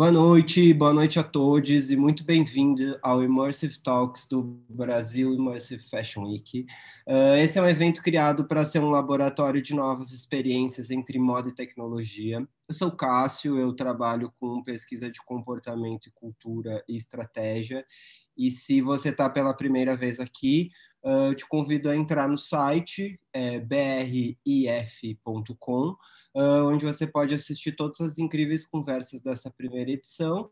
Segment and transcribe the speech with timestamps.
[0.00, 5.82] Boa noite, boa noite a todos e muito bem-vindo ao Immersive Talks do Brasil Immersive
[5.90, 6.64] Fashion Week.
[7.06, 11.50] Uh, esse é um evento criado para ser um laboratório de novas experiências entre moda
[11.50, 12.38] e tecnologia.
[12.66, 17.84] Eu sou Cássio, eu trabalho com pesquisa de comportamento e cultura e estratégia.
[18.34, 20.70] E se você está pela primeira vez aqui,
[21.04, 23.60] uh, eu te convido a entrar no site é,
[26.34, 30.50] onde você pode assistir todas as incríveis conversas dessa primeira edição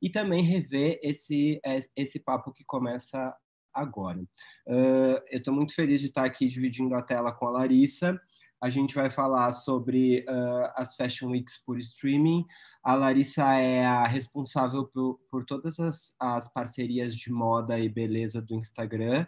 [0.00, 3.36] e também rever esse, é, esse papo que começa
[3.72, 4.20] agora.
[4.66, 8.20] Uh, eu estou muito feliz de estar aqui dividindo a tela com a Larissa.
[8.60, 12.44] A gente vai falar sobre uh, as Fashion Weeks por streaming.
[12.82, 18.42] A Larissa é a responsável por, por todas as, as parcerias de moda e beleza
[18.42, 19.26] do Instagram.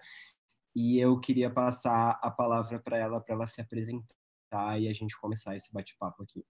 [0.75, 4.20] E eu queria passar a palavra para ela, para ela se apresentar
[4.79, 6.45] e a gente começar esse bate-papo aqui.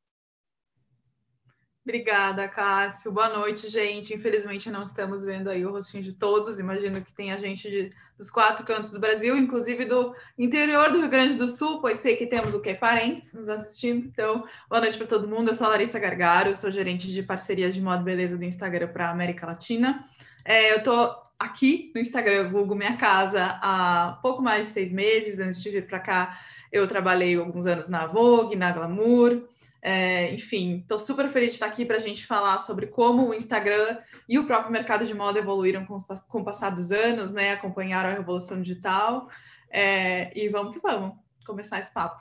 [1.82, 3.10] Obrigada, Cássio.
[3.10, 4.14] Boa noite, gente.
[4.14, 6.60] Infelizmente não estamos vendo aí o rostinho de todos.
[6.60, 11.00] Imagino que tem a gente de, dos quatro cantos do Brasil, inclusive do interior do
[11.00, 14.06] Rio Grande do Sul, pois sei que temos o que parentes nos assistindo.
[14.06, 15.48] Então, boa noite para todo mundo.
[15.48, 18.88] Eu sou a Larissa Gargaro, sou gerente de parcerias de moda e beleza do Instagram
[18.88, 20.04] para a América Latina.
[20.44, 25.38] É, eu estou aqui no Instagram, Google Minha Casa, há pouco mais de seis meses.
[25.38, 26.38] Antes de vir para cá,
[26.72, 29.46] eu trabalhei alguns anos na Vogue, na Glamour,
[29.82, 33.34] é, enfim, estou super feliz de estar aqui para a gente falar sobre como o
[33.34, 37.32] Instagram e o próprio mercado de moda evoluíram com, os, com o passar dos anos,
[37.32, 37.52] né?
[37.52, 39.28] Acompanharam a revolução digital.
[39.70, 41.16] É, e vamos que vamos
[41.46, 42.20] começar esse papo.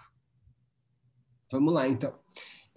[1.52, 2.14] Vamos lá, então.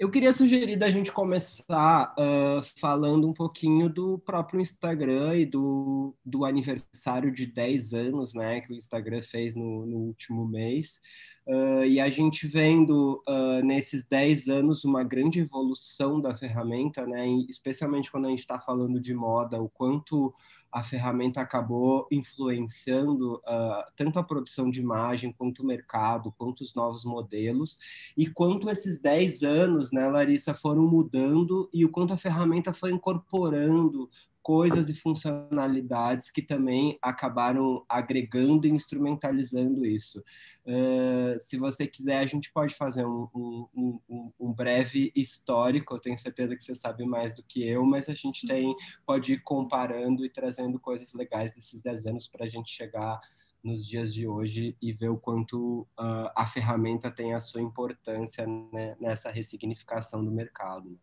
[0.02, 6.12] Eu queria sugerir da gente começar uh, falando um pouquinho do próprio Instagram e do,
[6.24, 11.00] do aniversário de 10 anos, né, que o Instagram fez no, no último mês.
[11.46, 17.28] Uh, e a gente vendo uh, nesses 10 anos uma grande evolução da ferramenta, né?
[17.48, 20.34] especialmente quando a gente está falando de moda, o quanto
[20.72, 26.74] a ferramenta acabou influenciando uh, tanto a produção de imagem, quanto o mercado, quanto os
[26.74, 27.78] novos modelos,
[28.16, 32.90] e quanto esses 10 anos, né, Larissa, foram mudando e o quanto a ferramenta foi
[32.90, 34.08] incorporando
[34.42, 40.22] coisas e funcionalidades que também acabaram agregando e instrumentalizando isso.
[40.66, 45.94] Uh, se você quiser, a gente pode fazer um, um, um, um, breve histórico.
[45.94, 48.74] Eu tenho certeza que você sabe mais do que eu, mas a gente tem
[49.06, 53.20] pode ir comparando e trazendo coisas legais desses 10 anos para a gente chegar
[53.62, 58.44] nos dias de hoje e ver o quanto uh, a ferramenta tem a sua importância
[58.46, 60.98] né, nessa ressignificação do mercado.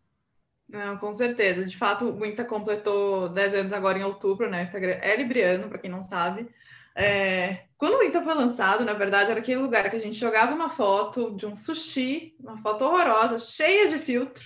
[0.70, 1.66] Não, com certeza.
[1.66, 4.60] De fato, o Insta completou 10 anos agora em outubro, né?
[4.60, 6.48] O Instagram é libriano, para quem não sabe.
[6.96, 7.64] É...
[7.76, 10.70] Quando o Insta foi lançado, na verdade, era aquele lugar que a gente jogava uma
[10.70, 14.44] foto de um sushi, uma foto horrorosa, cheia de filtro,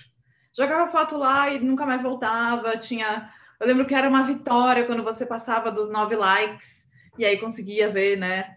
[0.56, 2.76] jogava foto lá e nunca mais voltava.
[2.78, 3.30] Tinha.
[3.60, 6.86] Eu lembro que era uma vitória quando você passava dos nove likes
[7.18, 8.56] e aí conseguia ver, né?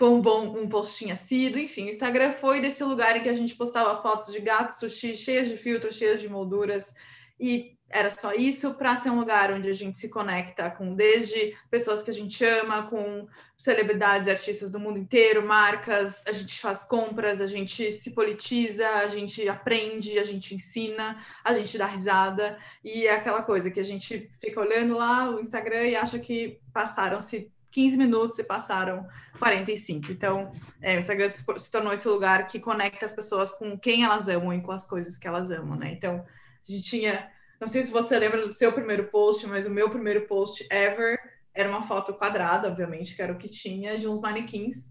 [0.00, 3.34] Quão bom um post tinha sido, enfim, o Instagram foi desse lugar em que a
[3.34, 6.94] gente postava fotos de gatos, sushi cheias de filtros, cheias de molduras,
[7.38, 11.54] e era só isso para ser um lugar onde a gente se conecta com desde
[11.70, 13.28] pessoas que a gente ama, com
[13.58, 19.08] celebridades, artistas do mundo inteiro, marcas, a gente faz compras, a gente se politiza, a
[19.08, 22.58] gente aprende, a gente ensina, a gente dá risada.
[22.82, 26.58] E é aquela coisa que a gente fica olhando lá o Instagram e acha que
[26.72, 29.06] passaram-se 15 minutos e passaram
[29.38, 30.10] 45.
[30.12, 34.28] Então, é, o Instagram se tornou esse lugar que conecta as pessoas com quem elas
[34.28, 35.92] amam e com as coisas que elas amam, né?
[35.92, 36.24] Então,
[36.68, 37.30] a gente tinha.
[37.60, 41.18] Não sei se você lembra do seu primeiro post, mas o meu primeiro post ever
[41.54, 44.88] era uma foto quadrada, obviamente, que era o que tinha, de uns manequins.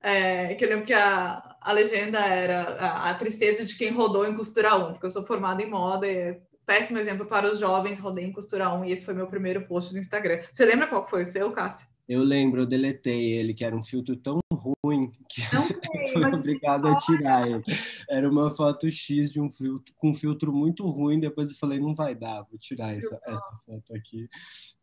[0.00, 4.26] É, que eu lembro que a, a legenda era a, a, tristeza de quem rodou
[4.26, 7.58] em costura 1, porque eu sou formada em moda e é péssimo exemplo para os
[7.60, 10.42] jovens, rodei em costura 1 e esse foi meu primeiro post do Instagram.
[10.50, 11.91] Você lembra qual foi o seu, Cássio?
[12.12, 15.76] Eu lembro, eu deletei ele, que era um filtro tão ruim que não sei,
[16.12, 17.64] fui obrigado a tirar ele.
[18.08, 21.80] Era uma foto X de um filtro com um filtro muito ruim, depois eu falei,
[21.80, 24.28] não vai dar, vou tirar essa, essa foto aqui.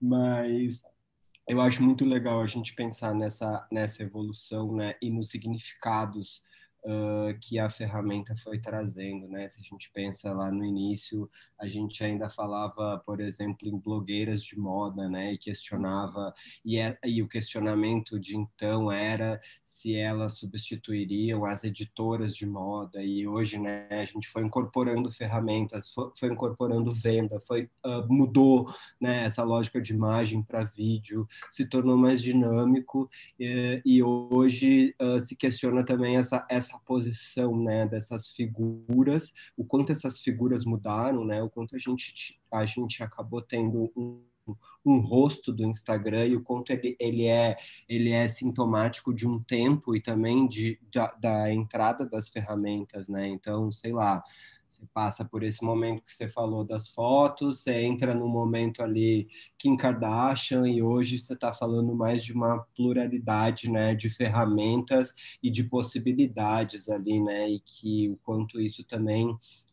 [0.01, 0.81] Mas
[1.47, 6.41] eu acho muito legal a gente pensar nessa, nessa evolução né, e nos significados
[6.83, 9.47] uh, que a ferramenta foi trazendo, né?
[9.49, 11.29] Se a gente pensa lá no início,
[11.59, 15.33] a gente ainda falava, por exemplo, em blogueiras de moda, né?
[15.33, 16.33] E questionava,
[16.63, 19.39] e, é, e o questionamento de então era
[19.69, 25.89] se elas substituiriam as editoras de moda, e hoje, né, a gente foi incorporando ferramentas,
[25.89, 28.67] foi, foi incorporando venda, foi, uh, mudou,
[28.99, 33.09] né, essa lógica de imagem para vídeo, se tornou mais dinâmico,
[33.39, 39.91] e, e hoje uh, se questiona também essa, essa posição né, dessas figuras, o quanto
[39.91, 44.21] essas figuras mudaram, né, O quanto a gente, a gente acabou tendo um,
[44.85, 47.57] um rosto do Instagram e o quanto ele, ele, é,
[47.87, 53.27] ele é sintomático de um tempo e também de, da, da entrada das ferramentas, né?
[53.27, 54.23] Então, sei lá,
[54.69, 59.27] você passa por esse momento que você falou das fotos, você entra no momento ali
[59.57, 65.49] Kim Kardashian e hoje você está falando mais de uma pluralidade, né, de ferramentas e
[65.49, 69.27] de possibilidades ali, né, e que o quanto isso também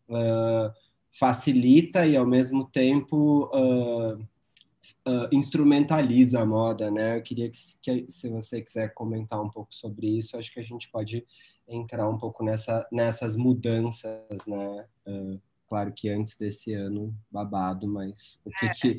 [0.08, 0.72] uh,
[1.18, 7.16] facilita e ao mesmo tempo uh, uh, instrumentaliza a moda, né?
[7.16, 10.64] Eu queria que, que se você quiser comentar um pouco sobre isso, acho que a
[10.64, 11.26] gente pode
[11.66, 14.86] entrar um pouco nessa, nessas mudanças, né?
[15.06, 18.70] Uh, claro que antes desse ano babado, mas o que é.
[18.70, 18.98] que.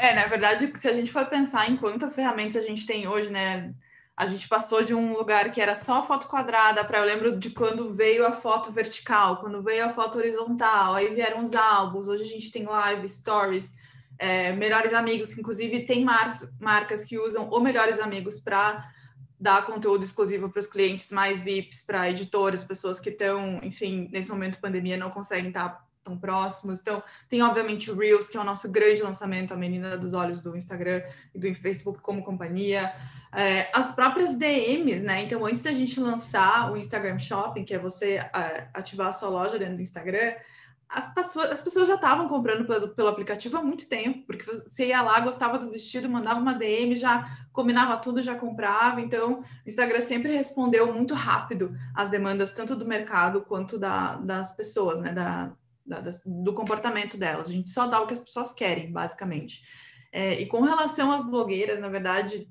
[0.00, 3.30] é, na verdade, se a gente for pensar em quantas ferramentas a gente tem hoje,
[3.30, 3.74] né?
[4.16, 7.50] A gente passou de um lugar que era só foto quadrada para eu lembro de
[7.50, 12.22] quando veio a foto vertical, quando veio a foto horizontal, aí vieram os álbuns, hoje
[12.22, 13.74] a gente tem live, stories,
[14.18, 18.90] é, melhores amigos, que inclusive tem mar marcas que usam o melhores amigos para
[19.38, 24.30] dar conteúdo exclusivo para os clientes mais VIPs, para editoras, pessoas que estão, enfim, nesse
[24.30, 26.80] momento de pandemia não conseguem estar tão próximos.
[26.80, 30.42] Então, tem obviamente o Reels, que é o nosso grande lançamento, a menina dos olhos
[30.42, 31.02] do Instagram
[31.34, 32.94] e do Facebook como companhia.
[33.34, 35.22] É, as próprias DMs, né?
[35.22, 39.28] Então, antes da gente lançar o Instagram Shopping, que é você é, ativar a sua
[39.28, 40.34] loja dentro do Instagram,
[40.88, 44.86] as pessoas, as pessoas já estavam comprando pelo, pelo, aplicativo há muito tempo, porque você
[44.86, 49.00] ia lá, gostava do vestido, mandava uma DM, já combinava tudo, já comprava.
[49.00, 54.52] Então, o Instagram sempre respondeu muito rápido às demandas, tanto do mercado quanto da, das
[54.56, 55.12] pessoas, né?
[55.12, 55.52] Da,
[55.84, 57.48] da, das, do comportamento delas.
[57.48, 59.62] A gente só dá o que as pessoas querem, basicamente.
[60.12, 62.48] É, e com relação às blogueiras, na verdade,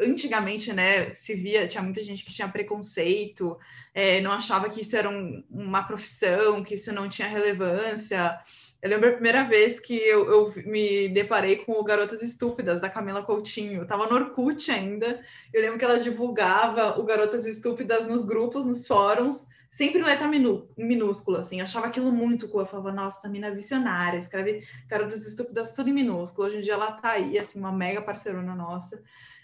[0.00, 3.58] antigamente, né, se via, tinha muita gente que tinha preconceito,
[3.94, 8.38] é, não achava que isso era um, uma profissão, que isso não tinha relevância.
[8.80, 12.88] Eu lembro a primeira vez que eu, eu, me deparei com o Garotas Estúpidas, da
[12.88, 13.82] Camila Coutinho.
[13.82, 15.20] Eu tava no Orkut ainda.
[15.52, 20.26] Eu lembro que ela divulgava o Garotas Estúpidas nos grupos, nos fóruns, sempre em letra
[20.26, 21.58] minú, minúscula, assim.
[21.58, 22.62] Eu achava aquilo muito cool.
[22.62, 26.48] Eu falava, nossa, mina visionária, escreve Garotas Estúpidas tudo em minúsculo.
[26.48, 29.00] Hoje em dia ela tá aí, assim, uma mega parceirona nossa.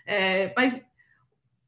[0.08, 0.82] É, mas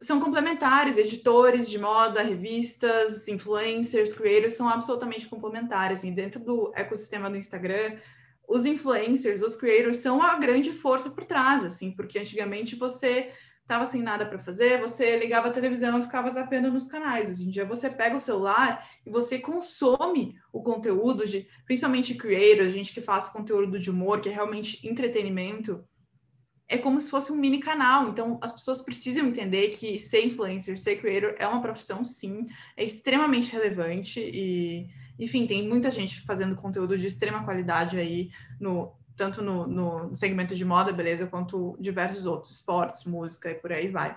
[0.01, 6.05] são complementares, editores de moda, revistas, influencers, creators são absolutamente complementares.
[6.05, 7.99] E dentro do ecossistema do Instagram,
[8.49, 13.85] os influencers, os creators são a grande força por trás, assim, porque antigamente você estava
[13.85, 17.29] sem nada para fazer, você ligava a televisão e ficava zapeando nos canais.
[17.29, 22.73] Hoje em dia você pega o celular e você consome o conteúdo de, principalmente creators,
[22.73, 25.85] gente que faz conteúdo de humor, que é realmente entretenimento
[26.71, 28.09] é como se fosse um mini canal.
[28.09, 32.47] Então, as pessoas precisam entender que ser influencer, ser creator é uma profissão, sim,
[32.77, 34.89] é extremamente relevante e,
[35.19, 38.31] enfim, tem muita gente fazendo conteúdo de extrema qualidade aí,
[38.61, 43.73] no, tanto no, no segmento de moda, beleza, quanto diversos outros, esportes, música e por
[43.73, 44.17] aí vai.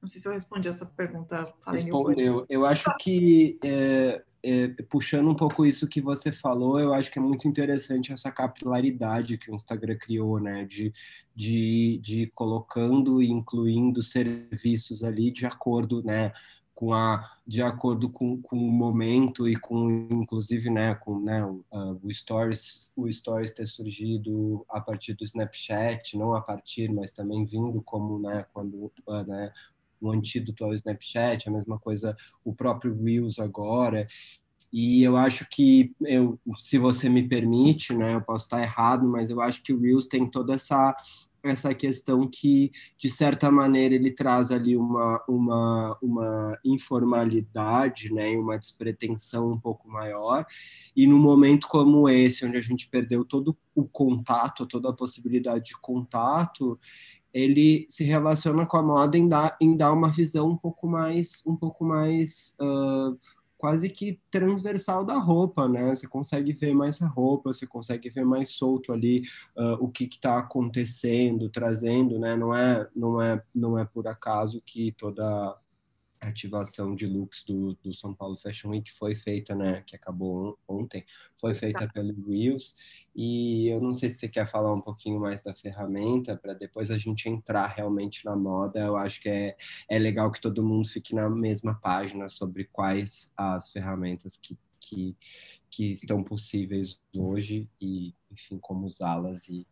[0.00, 1.52] Não sei se eu respondi a sua pergunta.
[1.66, 2.46] Respondeu.
[2.48, 7.18] Eu acho que é é, puxando um pouco isso que você falou, eu acho que
[7.18, 10.64] é muito interessante essa capilaridade que o Instagram criou, né?
[10.64, 10.92] De,
[11.34, 16.32] de, de colocando e incluindo serviços ali de acordo, né?
[16.74, 21.64] Com a, de acordo com, com o momento e com, inclusive, né, com né, o,
[21.70, 27.12] uh, o, Stories, o Stories ter surgido a partir do Snapchat, não a partir, mas
[27.12, 29.52] também vindo como, né, quando uh, né,
[30.02, 34.06] um antídoto ao Snapchat, a mesma coisa o próprio Reels agora.
[34.72, 39.28] E eu acho que, eu, se você me permite, né, eu posso estar errado, mas
[39.28, 40.96] eu acho que o Reels tem toda essa
[41.42, 48.58] essa questão que, de certa maneira, ele traz ali uma, uma, uma informalidade, né, uma
[48.58, 50.46] despretensão um pouco maior,
[50.94, 55.64] e num momento como esse, onde a gente perdeu todo o contato, toda a possibilidade
[55.66, 56.78] de contato,
[57.32, 61.42] ele se relaciona com a moda em dar, em dar uma visão um pouco mais,
[61.46, 63.18] um pouco mais uh,
[63.62, 65.94] quase que transversal da roupa, né?
[65.94, 69.22] Você consegue ver mais a roupa, você consegue ver mais solto ali
[69.56, 72.36] uh, o que está acontecendo, trazendo, né?
[72.36, 75.56] Não é, não é, não é por acaso que toda
[76.28, 81.04] ativação de looks do, do São Paulo Fashion Week foi feita, né, que acabou ontem,
[81.36, 82.76] foi feita pelo Reels,
[83.14, 86.90] e eu não sei se você quer falar um pouquinho mais da ferramenta, para depois
[86.90, 89.56] a gente entrar realmente na moda, eu acho que é,
[89.88, 95.16] é legal que todo mundo fique na mesma página sobre quais as ferramentas que, que,
[95.70, 99.66] que estão possíveis hoje e, enfim, como usá-las e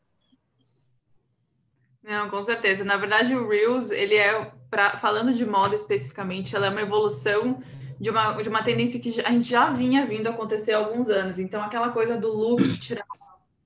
[2.03, 2.85] não, com certeza.
[2.85, 7.61] Na verdade, o Reels, ele é, pra, falando de moda especificamente, ela é uma evolução
[8.01, 11.39] de uma, de uma tendência que a gente já vinha vindo acontecer há alguns anos.
[11.39, 13.07] Então, aquela coisa do look tirado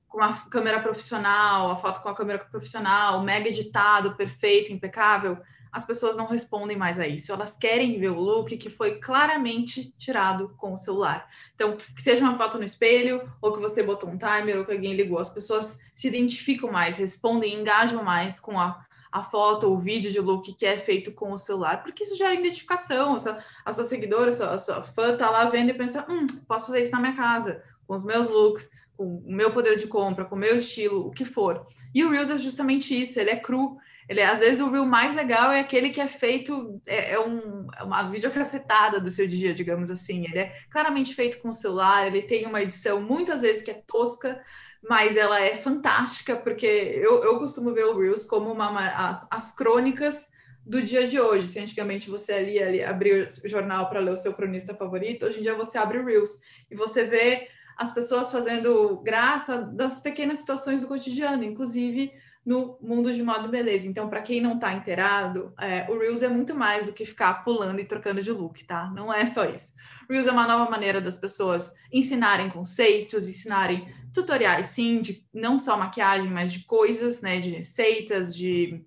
[0.09, 5.39] com a câmera profissional, a foto com a câmera profissional, mega editado, perfeito, impecável,
[5.75, 7.33] as pessoas não respondem mais a isso.
[7.33, 11.29] Elas querem ver o look que foi claramente tirado com o celular.
[11.53, 14.71] Então, que seja uma foto no espelho, ou que você botou um timer, ou que
[14.71, 19.77] alguém ligou, as pessoas se identificam mais, respondem, engajam mais com a, a foto ou
[19.77, 23.17] vídeo de look que é feito com o celular, porque isso gera identificação.
[23.17, 26.07] A sua, a sua seguidora, a sua, a sua fã tá lá vendo e pensa:
[26.09, 29.77] hum, posso fazer isso na minha casa, com os meus looks, com o meu poder
[29.77, 31.67] de compra, com o meu estilo, o que for.
[31.93, 33.77] E o Reels é justamente isso, ele é cru.
[34.09, 37.67] Ele, às vezes o reel mais legal é aquele que é feito, é, é, um,
[37.79, 40.25] é uma videocacetada do seu dia, digamos assim.
[40.25, 43.83] Ele é claramente feito com o celular, ele tem uma edição muitas vezes que é
[43.87, 44.43] tosca,
[44.89, 49.55] mas ela é fantástica, porque eu, eu costumo ver o Reels como uma, as, as
[49.55, 50.29] crônicas
[50.65, 51.49] do dia de hoje.
[51.49, 55.41] Se antigamente você ali, ali abria o jornal para ler o seu cronista favorito, hoje
[55.41, 60.39] em dia você abre o Reels e você vê as pessoas fazendo graça das pequenas
[60.39, 62.13] situações do cotidiano, inclusive
[62.45, 63.87] no mundo de moda e beleza.
[63.87, 67.43] Então, para quem não está inteirado, é, o Reels é muito mais do que ficar
[67.45, 68.91] pulando e trocando de look, tá?
[68.91, 69.73] Não é só isso.
[70.09, 75.77] Reels é uma nova maneira das pessoas ensinarem conceitos, ensinarem tutoriais, sim, de não só
[75.77, 77.41] maquiagem, mas de coisas, né?
[77.41, 78.85] De receitas, de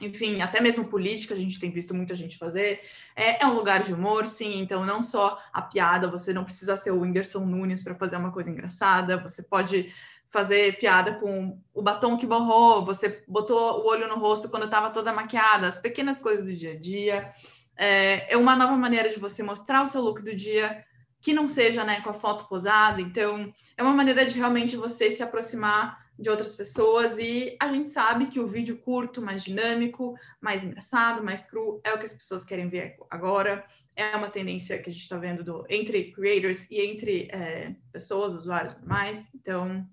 [0.00, 2.80] enfim, até mesmo política, a gente tem visto muita gente fazer.
[3.14, 6.76] É, é, um lugar de humor, sim, então não só a piada, você não precisa
[6.76, 9.92] ser o Whindersson Nunes para fazer uma coisa engraçada, você pode
[10.30, 14.90] fazer piada com o batom que borrou, você botou o olho no rosto quando estava
[14.90, 17.30] toda maquiada, as pequenas coisas do dia a dia.
[17.76, 20.84] É, é uma nova maneira de você mostrar o seu look do dia
[21.20, 23.00] que não seja né, com a foto posada.
[23.00, 27.18] Então, é uma maneira de realmente você se aproximar de outras pessoas.
[27.18, 31.92] E a gente sabe que o vídeo curto, mais dinâmico, mais engraçado, mais cru, é
[31.92, 33.64] o que as pessoas querem ver agora.
[33.96, 38.32] É uma tendência que a gente está vendo do, entre creators e entre é, pessoas,
[38.32, 39.30] usuários e mais.
[39.34, 39.86] Então,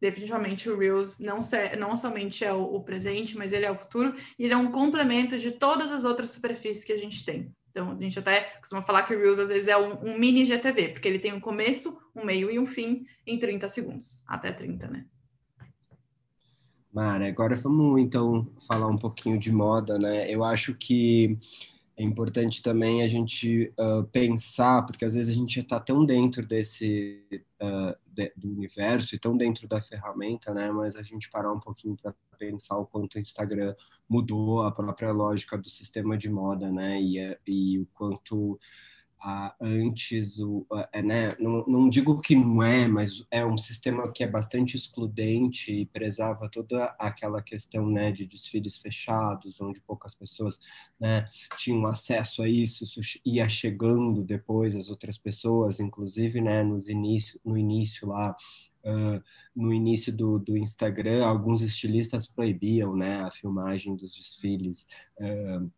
[0.00, 3.74] definitivamente o Reels não, se, não somente é o, o, presente, mas ele é o
[3.74, 7.54] futuro, e ele é um complemento de todas as outras superfícies que a gente tem.
[7.70, 10.44] Então, a gente até costuma falar que o Reels às vezes é um, um mini
[10.44, 14.50] GTV, porque ele tem um começo, um meio e um fim em 30 segundos, até
[14.50, 15.06] 30, né?
[16.92, 20.28] Mara, agora vamos então falar um pouquinho de moda, né?
[20.28, 21.38] Eu acho que
[22.00, 26.46] é importante também a gente uh, pensar, porque às vezes a gente está tão dentro
[26.46, 27.22] desse
[27.60, 30.72] uh, de, do universo e tão dentro da ferramenta, né?
[30.72, 33.74] Mas a gente parar um pouquinho para pensar o quanto o Instagram
[34.08, 36.98] mudou a própria lógica do sistema de moda, né?
[36.98, 38.58] E, e o quanto
[39.60, 44.24] antes, o, é, né, não, não, digo que não é, mas é um sistema que
[44.24, 50.58] é bastante excludente e prezava toda aquela questão né, de desfiles fechados, onde poucas pessoas
[50.98, 56.88] né, tinham acesso a isso, isso ia chegando depois as outras pessoas, inclusive né, nos
[56.88, 58.34] início, no início lá,
[58.82, 59.22] Uh,
[59.54, 64.86] no início do, do, Instagram, alguns estilistas proibiam né, a filmagem dos desfiles.
[65.18, 65.70] Uh,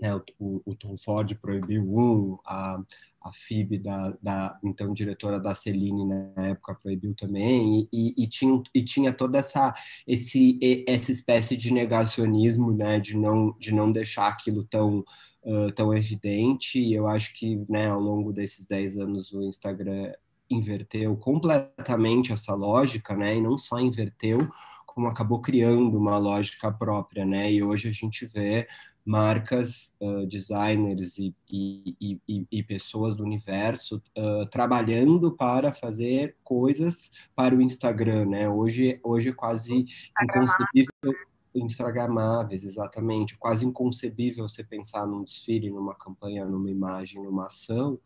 [0.00, 2.82] né, o, o, Tom Ford proibiu um, a,
[3.22, 8.62] a FIB, da, da, então diretora da Celine na época, proibiu também, e, e, tinha,
[8.74, 9.74] e tinha toda essa,
[10.06, 15.04] esse, essa espécie de negacionismo, né, de não, de não deixar aquilo tão,
[15.44, 20.12] uh, tão evidente, e eu acho que né, ao longo desses 10 anos o Instagram
[20.48, 24.48] inverteu completamente essa lógica, né, e não só inverteu,
[24.94, 27.50] como acabou criando uma lógica própria, né?
[27.50, 28.66] E hoje a gente vê
[29.04, 37.10] marcas, uh, designers e, e, e, e, pessoas do universo uh, trabalhando para fazer coisas
[37.34, 38.48] para o Instagram, né?
[38.48, 39.86] Hoje, hoje é quase
[40.22, 41.14] inconcebível
[41.52, 47.98] instagramáveis, exatamente, quase inconcebível você pensar num desfile, numa campanha, numa imagem, numa ação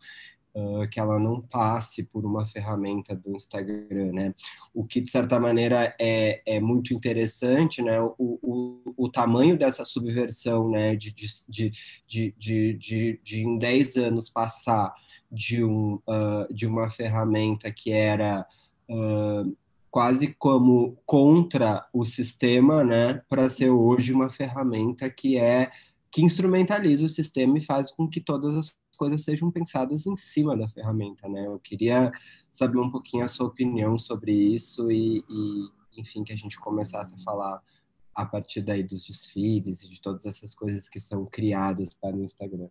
[0.54, 4.34] uh, que ela não passe por uma ferramenta do Instagram, né?
[4.72, 8.00] O que, de certa maneira, é, é muito interessante, né?
[8.00, 10.94] O, o, o tamanho dessa subversão, né?
[10.96, 11.72] De, de, de,
[12.06, 14.94] de, de, de, em 10 anos passar
[15.30, 18.46] de, um, uh, de uma ferramenta que era...
[18.88, 19.56] Uh,
[19.94, 25.70] quase como contra o sistema, né, para ser hoje uma ferramenta que é
[26.10, 30.56] que instrumentaliza o sistema e faz com que todas as coisas sejam pensadas em cima
[30.56, 31.46] da ferramenta, né?
[31.46, 32.10] Eu queria
[32.48, 37.14] saber um pouquinho a sua opinião sobre isso e, e enfim, que a gente começasse
[37.14, 37.62] a falar
[38.14, 42.22] a partir daí dos desfiles e de todas essas coisas que são criadas para o
[42.22, 42.68] Instagram.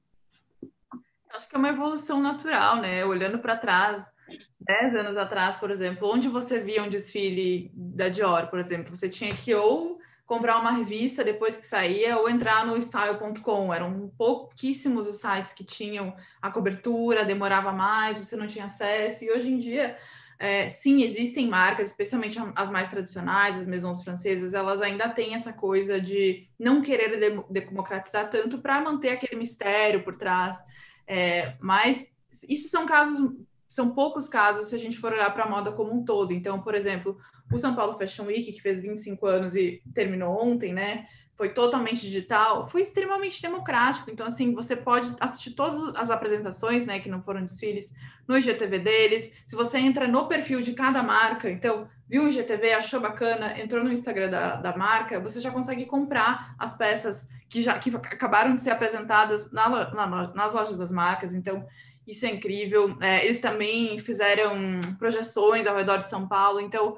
[1.30, 3.04] Acho que é uma evolução natural, né?
[3.04, 4.14] Olhando para trás,
[4.60, 9.10] 10 anos atrás, por exemplo, onde você via um desfile da Dior, por exemplo, você
[9.10, 13.74] tinha que ou comprar uma revista depois que saía ou entrar no style.com.
[13.74, 19.26] Eram pouquíssimos os sites que tinham a cobertura, demorava mais, você não tinha acesso.
[19.26, 19.98] E hoje em dia,
[20.40, 25.54] é, sim, existem marcas, especialmente as mais tradicionais, as maisons francesas, elas ainda têm essa
[25.54, 27.18] coisa de não querer
[27.50, 30.58] democratizar tanto para manter aquele mistério por trás.
[31.06, 32.14] É, mas
[32.50, 33.30] isso são casos
[33.74, 36.32] são poucos casos se a gente for olhar para a moda como um todo.
[36.32, 37.18] Então, por exemplo,
[37.52, 41.06] o São Paulo Fashion Week, que fez 25 anos e terminou ontem, né?
[41.36, 44.12] Foi totalmente digital, foi extremamente democrático.
[44.12, 47.92] Então, assim, você pode assistir todas as apresentações, né, que não foram desfiles,
[48.28, 49.34] no IGTV deles.
[49.48, 53.84] Se você entra no perfil de cada marca, então, viu o IGTV, achou bacana, entrou
[53.84, 58.56] no Instagram da, da marca, você já consegue comprar as peças que já que acabaram
[58.56, 61.34] de ser apresentadas na, na, nas lojas das marcas.
[61.34, 61.66] Então,
[62.08, 62.98] isso é incrível.
[63.02, 66.60] É, eles também fizeram projeções ao redor de São Paulo.
[66.60, 66.98] Então,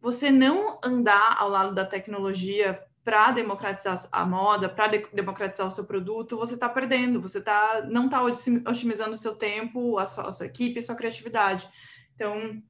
[0.00, 5.70] você não andar ao lado da tecnologia para democratizar a moda, para de democratizar o
[5.70, 7.20] seu produto, você está perdendo.
[7.20, 10.94] Você tá, não está otimizando o seu tempo, a sua, a sua equipe, a sua
[10.94, 11.68] criatividade.
[12.14, 12.62] Então,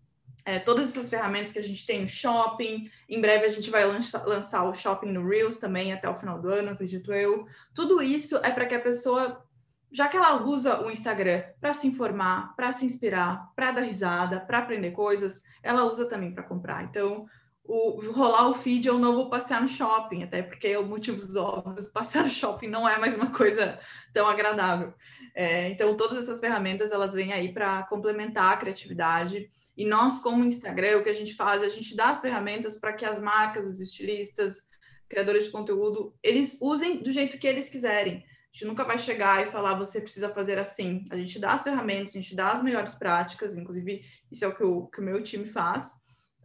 [0.44, 4.22] é, todas essas ferramentas que a gente tem shopping, em breve a gente vai lança,
[4.26, 7.46] lançar o shopping no Reels também até o final do ano, acredito eu.
[7.74, 9.44] Tudo isso é para que a pessoa
[9.92, 14.40] já que ela usa o Instagram para se informar, para se inspirar, para dar risada,
[14.40, 16.84] para aprender coisas, ela usa também para comprar.
[16.84, 17.26] Então,
[17.64, 22.24] o, rolar o feed eu não vou passear no shopping, até porque motivos óbvios, passear
[22.24, 23.78] no shopping não é mais uma coisa
[24.12, 24.92] tão agradável.
[25.34, 29.50] É, então, todas essas ferramentas elas vêm aí para complementar a criatividade.
[29.76, 32.92] E nós, como Instagram, o que a gente faz, a gente dá as ferramentas para
[32.92, 34.68] que as marcas, os estilistas,
[35.08, 38.24] criadores de conteúdo, eles usem do jeito que eles quiserem.
[38.52, 41.04] A gente nunca vai chegar e falar, você precisa fazer assim.
[41.10, 44.54] A gente dá as ferramentas, a gente dá as melhores práticas, inclusive isso é o
[44.54, 45.94] que o, que o meu time faz,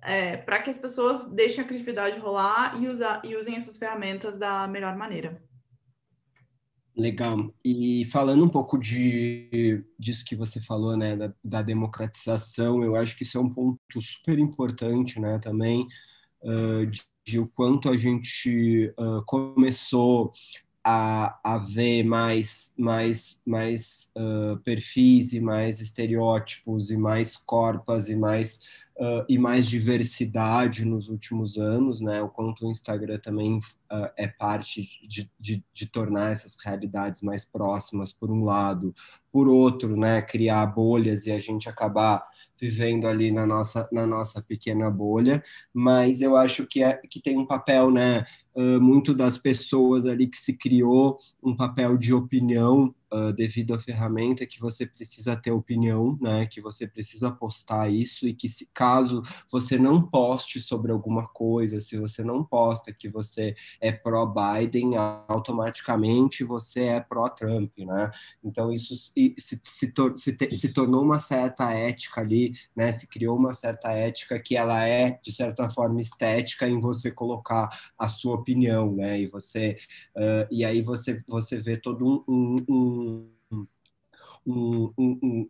[0.04, 4.38] é, para que as pessoas deixem a criatividade rolar e, usar, e usem essas ferramentas
[4.38, 5.41] da melhor maneira.
[6.96, 7.54] Legal.
[7.63, 13.18] E falando um pouco de, disso que você falou, né, da, da democratização, eu acho
[13.18, 15.86] que isso é um ponto super importante, né, também,
[16.41, 20.32] uh, de, de, o quanto a gente uh, começou
[20.88, 28.15] a, a ver mais, mais, mais uh, perfis e mais estereótipos e mais corpas e
[28.15, 28.60] mais,
[29.00, 32.21] uh, e mais diversidade nos últimos anos, né?
[32.21, 37.43] O quanto o Instagram também uh, é parte de, de, de, tornar essas realidades mais
[37.43, 38.93] próximas, por um lado.
[39.32, 40.21] Por outro, né?
[40.21, 42.24] Criar bolhas e a gente acabar
[42.62, 45.43] vivendo ali na nossa, na nossa pequena bolha,
[45.74, 50.28] mas eu acho que, é, que tem um papel, né, uh, muito das pessoas ali
[50.28, 55.52] que se criou um papel de opinião uh, devido à ferramenta que você precisa ter
[55.52, 56.46] opinião, né?
[56.46, 61.82] Que você precisa postar isso e que se caso você não poste sobre alguma coisa,
[61.82, 64.96] se você não posta que você é pró Biden,
[65.28, 68.12] automaticamente você é pró Trump, né?
[68.44, 72.91] Então isso se, se, se, se, se tornou uma certa ética ali, né?
[72.91, 77.70] Se criou uma certa ética que ela é de certa forma estética em você colocar
[77.98, 79.19] a sua opinião, né?
[79.19, 79.77] E você
[80.15, 83.29] uh, e aí você você vê todo um, um,
[84.45, 84.93] um,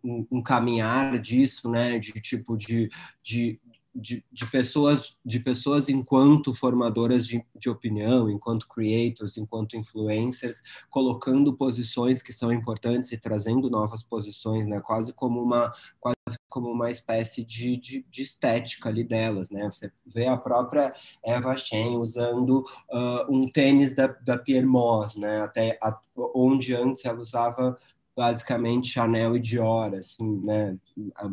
[0.02, 1.98] um, um, caminhar disso, né?
[1.98, 2.88] De tipo de,
[3.22, 3.60] de,
[3.94, 11.54] de, de, pessoas de pessoas enquanto formadoras de, de opinião, enquanto creators, enquanto influencers, colocando
[11.54, 14.80] posições que são importantes e trazendo novas posições, né?
[14.80, 19.66] Quase como uma quase como uma espécie de, de, de estética ali delas, né?
[19.70, 25.42] Você vê a própria Eva Chen usando uh, um tênis da, da Pierre Moss, né?
[25.42, 25.98] Até a,
[26.34, 27.76] onde antes ela usava
[28.16, 30.78] basicamente Chanel e Dior, assim, né,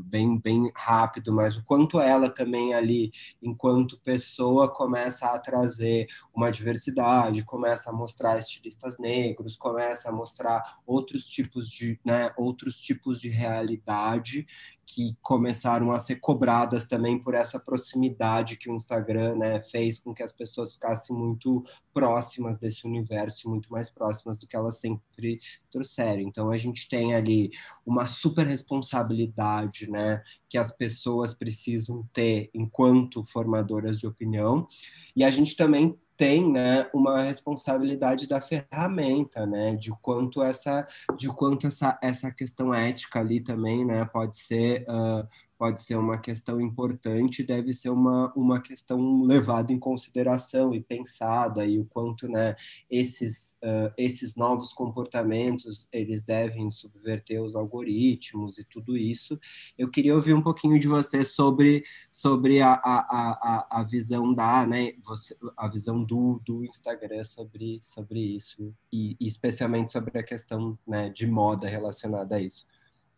[0.04, 3.10] bem, bem rápido, mas o quanto ela também ali,
[3.42, 10.80] enquanto pessoa, começa a trazer uma diversidade, começa a mostrar estilistas negros, começa a mostrar
[10.86, 14.46] outros tipos de, né, outros tipos de realidade
[14.86, 20.14] que começaram a ser cobradas também por essa proximidade que o Instagram né, fez com
[20.14, 25.40] que as pessoas ficassem muito próximas desse universo, muito mais próximas do que elas sempre
[25.72, 26.22] trouxeram.
[26.22, 27.52] Então a gente tem ali
[27.86, 34.68] uma super responsabilidade, né, que as pessoas precisam ter enquanto formadoras de opinião,
[35.16, 41.28] e a gente também tem né, uma responsabilidade da ferramenta, né, de quanto essa, de
[41.28, 45.28] quanto essa, essa questão ética ali também, né, pode ser uh,
[45.64, 51.66] pode ser uma questão importante, deve ser uma, uma questão levada em consideração e pensada,
[51.66, 52.54] e o quanto né,
[52.90, 59.40] esses, uh, esses novos comportamentos eles devem subverter os algoritmos e tudo isso.
[59.78, 64.68] Eu queria ouvir um pouquinho de você sobre, sobre a, a, a, a visão da,
[64.68, 70.24] né, você, a visão do, do Instagram sobre, sobre isso, e, e especialmente sobre a
[70.24, 72.68] questão né, de moda relacionada a isso.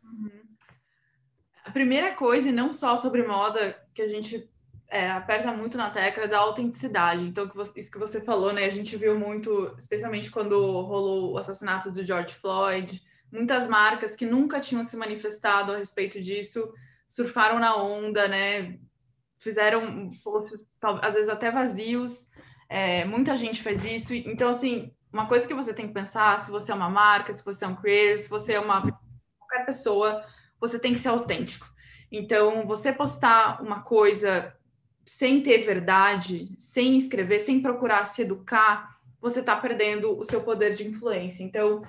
[0.03, 0.54] Uhum.
[1.65, 4.47] A primeira coisa, e não só sobre moda, que a gente
[4.87, 7.25] é, aperta muito na tecla é da autenticidade.
[7.25, 8.65] Então, isso que você falou, né?
[8.65, 13.01] A gente viu muito, especialmente quando rolou o assassinato do George Floyd,
[13.31, 16.71] muitas marcas que nunca tinham se manifestado a respeito disso
[17.07, 18.77] surfaram na onda, né?
[19.39, 22.29] Fizeram posts, às vezes até vazios.
[22.69, 24.13] É, muita gente fez isso.
[24.13, 27.43] Então, assim, uma coisa que você tem que pensar, se você é uma marca, se
[27.43, 28.81] você é um creator, se você é uma
[29.39, 30.23] qualquer pessoa,
[30.59, 31.69] você tem que ser autêntico.
[32.11, 34.55] Então, você postar uma coisa
[35.05, 40.75] sem ter verdade, sem escrever, sem procurar se educar, você está perdendo o seu poder
[40.75, 41.43] de influência.
[41.43, 41.83] Então,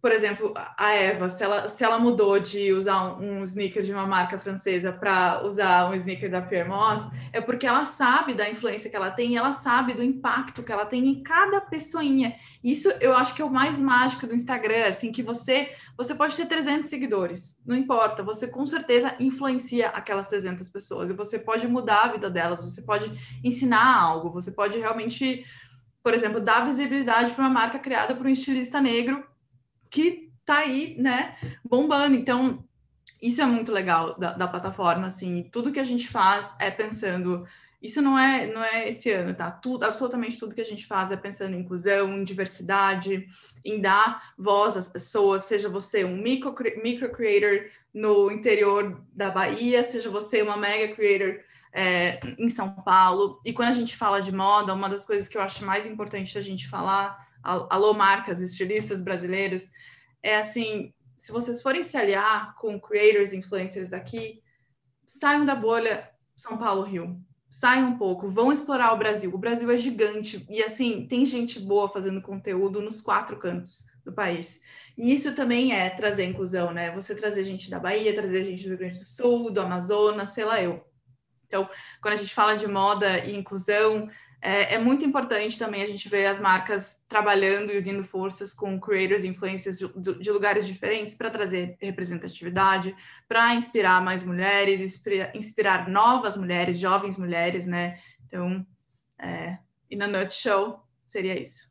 [0.00, 3.92] por exemplo, a Eva, se ela, se ela mudou de usar um, um sneaker de
[3.92, 8.48] uma marca francesa para usar um sneaker da Pierre Moss, é porque ela sabe da
[8.48, 12.34] influência que ela tem, ela sabe do impacto que ela tem em cada pessoinha.
[12.64, 16.34] Isso eu acho que é o mais mágico do Instagram, assim, que você você pode
[16.34, 21.68] ter 300 seguidores, não importa, você com certeza influencia aquelas 300 pessoas e você pode
[21.68, 23.12] mudar a vida delas, você pode
[23.44, 25.44] ensinar algo, você pode realmente,
[26.02, 29.28] por exemplo, dar visibilidade para uma marca criada por um estilista negro
[29.90, 32.14] que tá aí, né, bombando.
[32.16, 32.64] Então,
[33.20, 37.46] isso é muito legal da, da plataforma, assim, tudo que a gente faz é pensando
[37.82, 39.50] isso não é, não é esse ano, tá?
[39.50, 43.26] Tudo, absolutamente tudo que a gente faz é pensando em inclusão, em diversidade,
[43.64, 49.82] em dar voz às pessoas, seja você um micro, micro creator no interior da Bahia,
[49.82, 51.40] seja você uma mega creator
[51.72, 53.40] é, em São Paulo.
[53.46, 56.36] E quando a gente fala de moda, uma das coisas que eu acho mais importante
[56.36, 59.68] a gente falar alô marcas, estilistas brasileiros,
[60.22, 64.42] é assim, se vocês forem se aliar com creators, influencers daqui,
[65.04, 67.20] saiam da bolha São Paulo, Rio.
[67.48, 69.34] Saiam um pouco, vão explorar o Brasil.
[69.34, 74.12] O Brasil é gigante e assim, tem gente boa fazendo conteúdo nos quatro cantos do
[74.12, 74.60] país.
[74.96, 76.92] E isso também é trazer inclusão, né?
[76.92, 80.44] Você trazer gente da Bahia, trazer gente do Rio Grande do Sul, do Amazonas, sei
[80.44, 80.84] lá eu.
[81.46, 81.68] Então,
[82.00, 84.08] quando a gente fala de moda e inclusão,
[84.42, 88.80] é, é, muito importante também a gente ver as marcas trabalhando e unindo forças com
[88.80, 92.96] creators e influencers de, de lugares diferentes para trazer representatividade,
[93.28, 98.00] para inspirar mais mulheres, inspirar, inspirar, novas mulheres, jovens mulheres, né?
[98.26, 98.66] Então,
[99.18, 99.58] é,
[99.90, 101.70] in a nutshell, seria isso.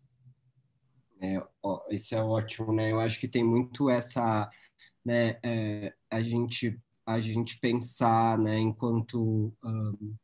[1.21, 2.91] É, ó, isso é ótimo, né?
[2.91, 4.47] Eu acho que tem muito essa,
[5.03, 5.39] né?
[5.43, 8.60] É, a gente a gente pensar, né?
[8.60, 10.15] Enquanto um,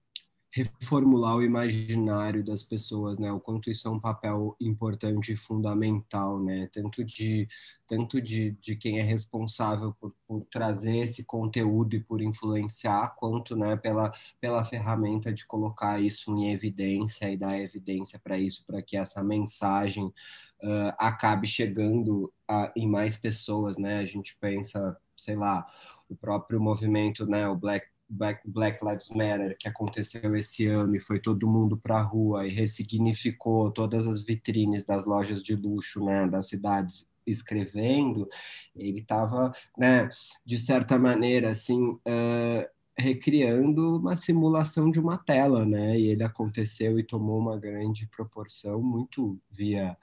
[0.56, 3.30] reformular o imaginário das pessoas, né?
[3.30, 6.70] O quanto isso é um papel importante e fundamental, né?
[6.72, 7.46] Tanto de
[7.86, 13.56] tanto de, de quem é responsável por, por trazer esse conteúdo e por influenciar, quanto,
[13.56, 18.82] né, pela pela ferramenta de colocar isso em evidência e dar evidência para isso, para
[18.82, 23.98] que essa mensagem uh, acabe chegando a, em mais pessoas, né?
[24.00, 25.68] A gente pensa, sei lá,
[26.10, 31.00] o próprio movimento, né, o Black Black, Black Lives Matter que aconteceu esse ano e
[31.00, 36.04] foi todo mundo para a rua e ressignificou todas as vitrines das lojas de luxo,
[36.04, 38.30] né, das cidades escrevendo,
[38.76, 40.08] ele estava, né,
[40.46, 46.98] de certa maneira, assim, uh, recriando uma simulação de uma tela, né, e ele aconteceu
[47.00, 49.98] e tomou uma grande proporção muito via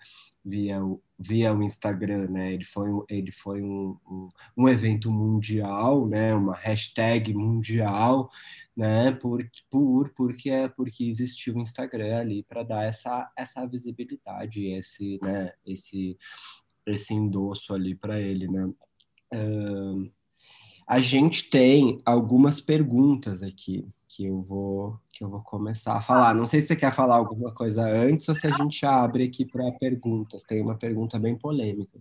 [0.45, 0.81] via
[1.19, 2.53] via o Instagram, né?
[2.53, 6.35] Ele foi, ele foi um, um, um, evento mundial, né?
[6.35, 8.31] Uma hashtag mundial,
[8.77, 9.13] né?
[9.13, 15.19] Por, por porque é porque existiu o Instagram ali para dar essa essa visibilidade, esse,
[15.23, 15.53] né?
[15.65, 16.19] Esse
[16.87, 18.65] esse endosso ali para ele, né?
[19.35, 20.11] Uh,
[20.93, 26.35] a gente tem algumas perguntas aqui que eu vou que eu vou começar a falar.
[26.35, 29.47] Não sei se você quer falar alguma coisa antes ou se a gente abre aqui
[29.47, 30.45] para perguntas.
[30.45, 31.99] Tem uma pergunta bem polêmica.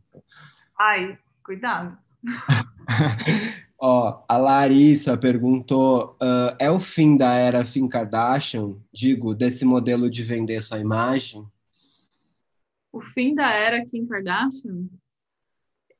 [0.77, 1.97] Ai, cuidado.
[3.79, 8.75] Ó, a Larissa perguntou: uh, é o fim da era Kim Kardashian?
[8.91, 11.47] Digo, desse modelo de vender sua imagem?
[12.91, 14.85] O fim da era Kim Kardashian?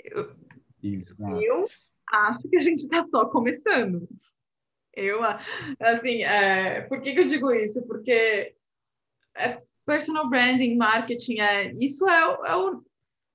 [0.04, 0.36] Eu,
[0.84, 1.42] Exato.
[1.42, 1.66] eu
[2.12, 4.08] acho que a gente está só começando.
[4.94, 7.82] Eu, assim, é, por que, que eu digo isso?
[7.88, 8.54] Porque
[9.36, 12.84] é personal branding, marketing, é, isso é, é o.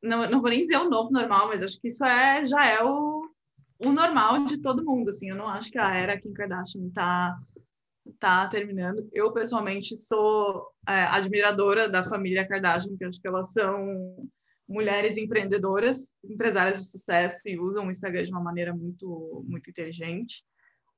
[0.03, 2.83] Não, não vou nem dizer o novo normal, mas acho que isso é, já é
[2.83, 3.29] o,
[3.79, 5.31] o normal de todo mundo, assim.
[5.31, 7.37] Eu não acho que a era Kim Kardashian tá
[8.19, 9.09] tá terminando.
[9.13, 14.29] Eu, pessoalmente, sou é, admiradora da família Kardashian, porque acho que elas são
[14.69, 20.45] mulheres empreendedoras, empresárias de sucesso e usam o Instagram de uma maneira muito, muito inteligente.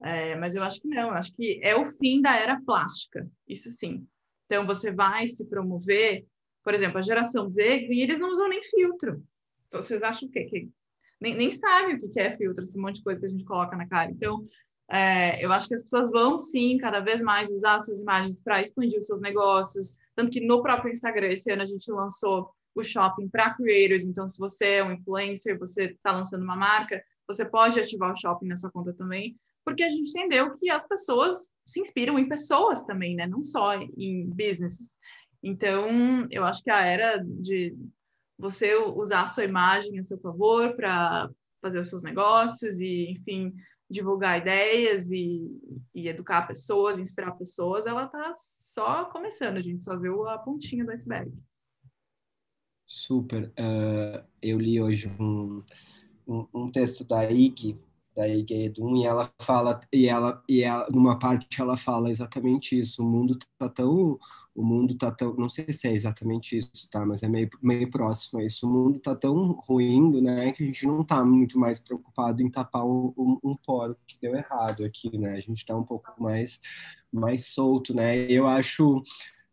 [0.00, 3.28] É, mas eu acho que não, eu acho que é o fim da era plástica,
[3.46, 4.06] isso sim.
[4.46, 6.24] Então, você vai se promover,
[6.64, 9.22] por exemplo, a geração Z, eles não usam nem filtro.
[9.66, 10.44] Então, vocês acham o quê?
[10.44, 10.70] Que
[11.20, 13.76] nem, nem sabem o que é filtro, esse monte de coisa que a gente coloca
[13.76, 14.10] na cara.
[14.10, 14.46] Então,
[14.90, 18.62] é, eu acho que as pessoas vão sim cada vez mais usar suas imagens para
[18.62, 19.98] expandir os seus negócios.
[20.14, 24.04] Tanto que no próprio Instagram, esse ano a gente lançou o shopping para creators.
[24.04, 28.16] Então, se você é um influencer, você está lançando uma marca, você pode ativar o
[28.16, 32.28] shopping na sua conta também, porque a gente entendeu que as pessoas se inspiram em
[32.28, 33.26] pessoas também, né?
[33.26, 34.90] Não só em businesses.
[35.42, 37.76] Então, eu acho que a era de
[38.38, 41.28] você usar a sua imagem a seu favor para
[41.60, 43.54] fazer os seus negócios e, enfim,
[43.90, 45.48] divulgar ideias e,
[45.94, 50.84] e, educar pessoas, inspirar pessoas, ela está só começando, a gente só viu a pontinha
[50.84, 51.32] do iceberg.
[52.88, 53.52] Super.
[53.58, 55.62] Uh, eu li hoje um,
[56.26, 57.78] um, um, texto da Ig,
[58.16, 62.78] da Ig Edun, e ela fala, e ela, e ela, numa parte ela fala exatamente
[62.78, 64.18] isso, o mundo está tão
[64.54, 67.88] o mundo tá tão, não sei se é exatamente isso, tá, mas é meio, meio
[67.88, 68.66] próximo a isso.
[68.66, 72.50] O mundo tá tão ruindo, né, que a gente não tá muito mais preocupado em
[72.50, 75.34] tapar um, um, um poro que deu errado aqui, né?
[75.34, 76.60] A gente tá um pouco mais
[77.12, 78.26] mais solto, né?
[78.30, 79.00] Eu acho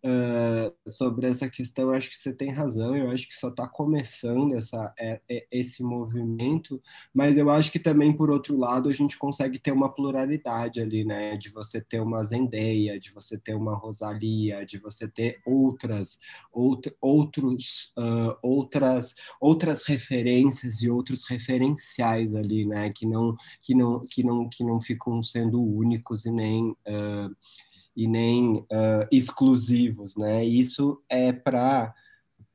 [0.06, 4.56] uh, sobre essa questão, acho que você tem razão, eu acho que só está começando
[4.56, 6.82] essa, é, é, esse movimento,
[7.14, 11.04] mas eu acho que também, por outro lado, a gente consegue ter uma pluralidade ali,
[11.04, 11.36] né?
[11.38, 16.20] De você ter uma Zendeia, de você ter uma Rosalia, de você ter outras,
[16.54, 22.92] out, outros, uh, outras, outras referências e outros referenciais ali, né?
[22.92, 27.36] Que não, que não, que não, que não ficam sendo únicos e nem uh,
[27.96, 30.44] e nem uh, exclusivos, né?
[30.44, 31.94] Isso é para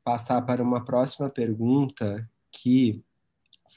[0.04, 3.02] passar para uma próxima pergunta que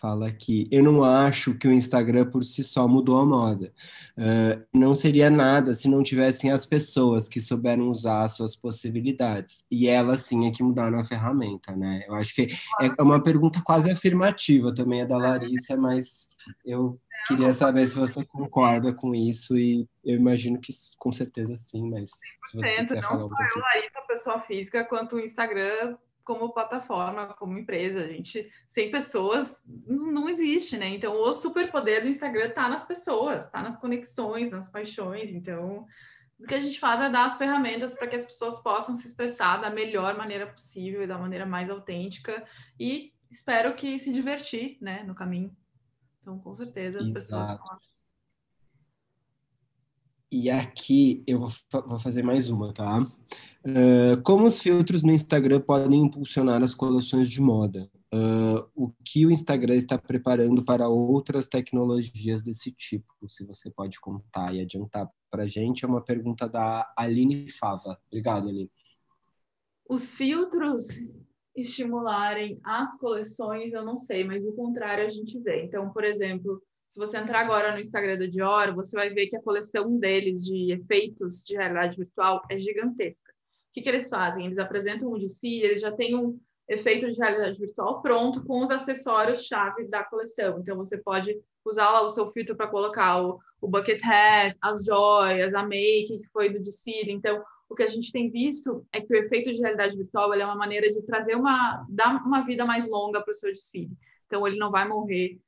[0.04, 3.72] fala que eu não acho que o Instagram por si só mudou a moda.
[4.18, 9.64] Uh, não seria nada se não tivessem as pessoas que souberam usar as suas possibilidades.
[9.72, 12.04] E elas sim é que mudaram a ferramenta, né?
[12.06, 12.50] Eu acho que
[12.82, 16.28] é uma pergunta quase afirmativa também é da Larissa, mas
[16.66, 21.90] eu Queria saber se você concorda com isso e eu imagino que com certeza sim,
[21.90, 22.10] mas
[22.48, 27.34] se você quiser não só um eu, Larissa, pessoa física, quanto o Instagram como plataforma,
[27.34, 28.02] como empresa.
[28.02, 30.88] A gente, sem pessoas, não existe, né?
[30.88, 35.34] Então, o superpoder do Instagram está nas pessoas, está nas conexões, nas paixões.
[35.34, 35.86] Então,
[36.40, 39.08] o que a gente faz é dar as ferramentas para que as pessoas possam se
[39.08, 42.46] expressar da melhor maneira possível e da maneira mais autêntica
[42.80, 45.56] e espero que se divertir, né, no caminho.
[46.24, 47.14] Então, com certeza, as Exato.
[47.14, 47.78] pessoas estão lá.
[50.32, 53.02] E aqui eu vou, fazer mais uma, tá?
[53.02, 57.92] Uh, como os filtros no Instagram podem impulsionar as coleções de moda?
[58.12, 63.14] Uh, o que o Instagram está preparando para outras tecnologias desse tipo?
[63.28, 68.00] Se você pode contar e adiantar para a gente, é uma pergunta da Aline Fava.
[68.08, 68.72] Obrigado, Aline.
[69.88, 70.88] Os filtros
[71.56, 75.64] estimularem as coleções, eu não sei, mas o contrário a gente vê.
[75.64, 79.36] Então, por exemplo, se você entrar agora no Instagram da Dior, você vai ver que
[79.36, 83.32] a coleção deles de efeitos de realidade virtual é gigantesca.
[83.32, 84.46] O que, que eles fazem?
[84.46, 88.72] Eles apresentam um desfile, eles já têm um efeito de realidade virtual pronto com os
[88.72, 90.60] acessórios-chave da coleção.
[90.60, 91.36] Então, você pode
[91.66, 96.18] usar lá o seu filtro para colocar o, o bucket hat, as joias, a make
[96.18, 97.12] que foi do desfile.
[97.12, 100.46] Então, o que a gente tem visto é que o efeito de realidade virtual é
[100.46, 103.92] uma maneira de trazer uma dar uma vida mais longa para o seu desfile.
[104.28, 105.40] Então ele não vai morrer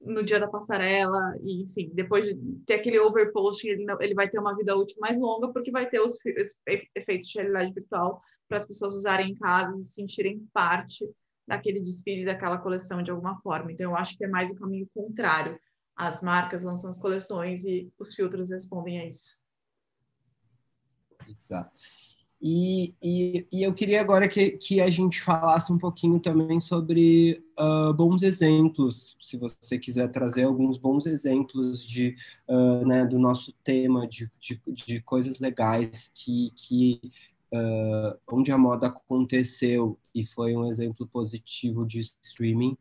[0.00, 4.28] no dia da passarela e enfim depois de ter aquele overposting ele, não, ele vai
[4.28, 6.58] ter uma vida útil mais longa porque vai ter os, os
[6.94, 11.08] efeitos de realidade virtual para as pessoas usarem em casa e se sentirem parte
[11.46, 13.72] daquele desfile daquela coleção de alguma forma.
[13.72, 15.58] Então eu acho que é mais o caminho contrário.
[15.96, 19.43] As marcas lançam as coleções e os filtros respondem a isso.
[21.28, 21.70] Exato.
[22.46, 27.42] E, e, e, eu queria agora que, que a gente falasse um pouquinho também sobre
[27.58, 32.14] uh, bons exemplos, se você quiser trazer alguns bons exemplos de,
[32.46, 37.00] uh, né, do nosso tema, de, de, de, coisas legais que, que
[37.50, 42.76] uh, onde a moda aconteceu e foi um exemplo positivo de streaming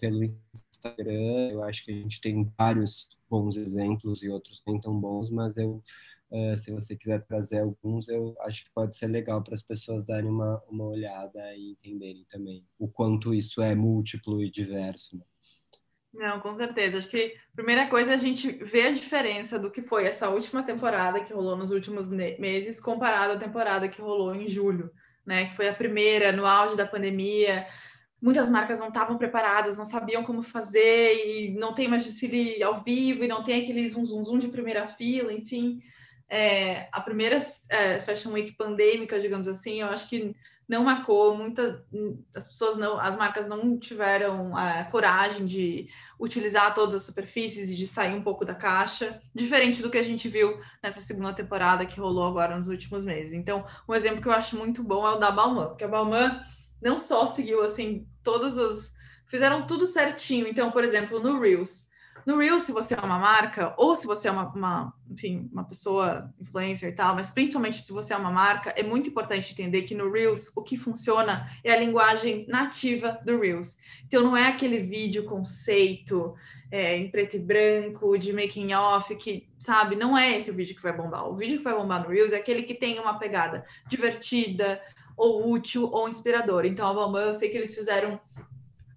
[0.00, 0.24] pelo
[0.70, 1.48] Instagram.
[1.52, 5.56] Eu acho que a gente tem vários bons exemplos e outros nem tão bons, mas
[5.56, 5.82] eu
[6.30, 10.04] Uh, se você quiser trazer alguns, eu acho que pode ser legal para as pessoas
[10.04, 15.16] darem uma, uma olhada e entenderem também o quanto isso é múltiplo e diverso.
[15.16, 15.24] Né?
[16.12, 16.98] Não, com certeza.
[16.98, 20.28] Acho que a primeira coisa é a gente ver a diferença do que foi essa
[20.28, 24.90] última temporada que rolou nos últimos meses comparada à temporada que rolou em julho,
[25.24, 25.46] né?
[25.46, 27.66] Que foi a primeira no auge da pandemia.
[28.20, 32.82] Muitas marcas não estavam preparadas, não sabiam como fazer e não tem mais desfile ao
[32.82, 35.80] vivo e não tem aquele zum zum zum de primeira fila, enfim.
[36.28, 40.36] É, a primeira é, Fashion Week pandêmica, digamos assim, eu acho que
[40.68, 41.82] não marcou, muita,
[42.36, 45.88] as pessoas não, as marcas não tiveram a coragem de
[46.20, 50.02] utilizar todas as superfícies e de sair um pouco da caixa, diferente do que a
[50.02, 53.32] gente viu nessa segunda temporada que rolou agora nos últimos meses.
[53.32, 56.38] Então, um exemplo que eu acho muito bom é o da Balmain, porque a Balmain
[56.82, 60.48] não só seguiu assim todas as fizeram tudo certinho.
[60.48, 61.87] Então, por exemplo, no Reels,
[62.28, 65.64] no Reels, se você é uma marca, ou se você é uma, uma, enfim, uma
[65.64, 69.84] pessoa influencer e tal, mas principalmente se você é uma marca, é muito importante entender
[69.84, 73.78] que no Reels o que funciona é a linguagem nativa do Reels.
[74.06, 76.34] Então não é aquele vídeo conceito
[76.70, 80.76] é, em preto e branco, de making off, que, sabe, não é esse o vídeo
[80.76, 81.26] que vai bombar.
[81.30, 84.82] O vídeo que vai bombar no Reels é aquele que tem uma pegada divertida,
[85.18, 86.66] ou útil, ou inspiradora.
[86.68, 88.20] Então, a Bambam, eu sei que eles fizeram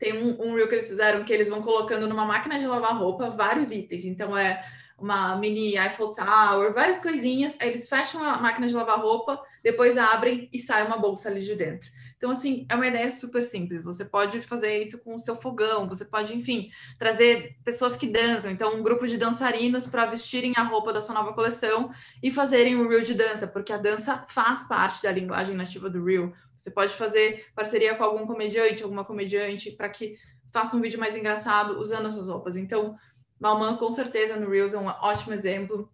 [0.02, 2.98] tem um, um reel que eles fizeram que eles vão colocando numa máquina de lavar
[2.98, 4.04] roupa vários itens.
[4.04, 4.66] Então é
[4.98, 7.56] uma mini Eiffel Tower, várias coisinhas.
[7.60, 11.46] Aí eles fecham a máquina de lavar roupa, depois abrem e sai uma bolsa ali
[11.46, 11.88] de dentro.
[12.18, 13.84] Então, assim, é uma ideia super simples.
[13.84, 18.52] Você pode fazer isso com o seu fogão, você pode, enfim, trazer pessoas que dançam.
[18.52, 22.76] Então, um grupo de dançarinos para vestirem a roupa da sua nova coleção e fazerem
[22.76, 26.32] o reel de dança, porque a dança faz parte da linguagem nativa do reel.
[26.62, 30.16] Você pode fazer parceria com algum comediante, alguma comediante, para que
[30.54, 32.56] faça um vídeo mais engraçado usando as suas roupas.
[32.56, 32.96] Então,
[33.40, 35.92] Malman, com certeza, no Reels é um ótimo exemplo.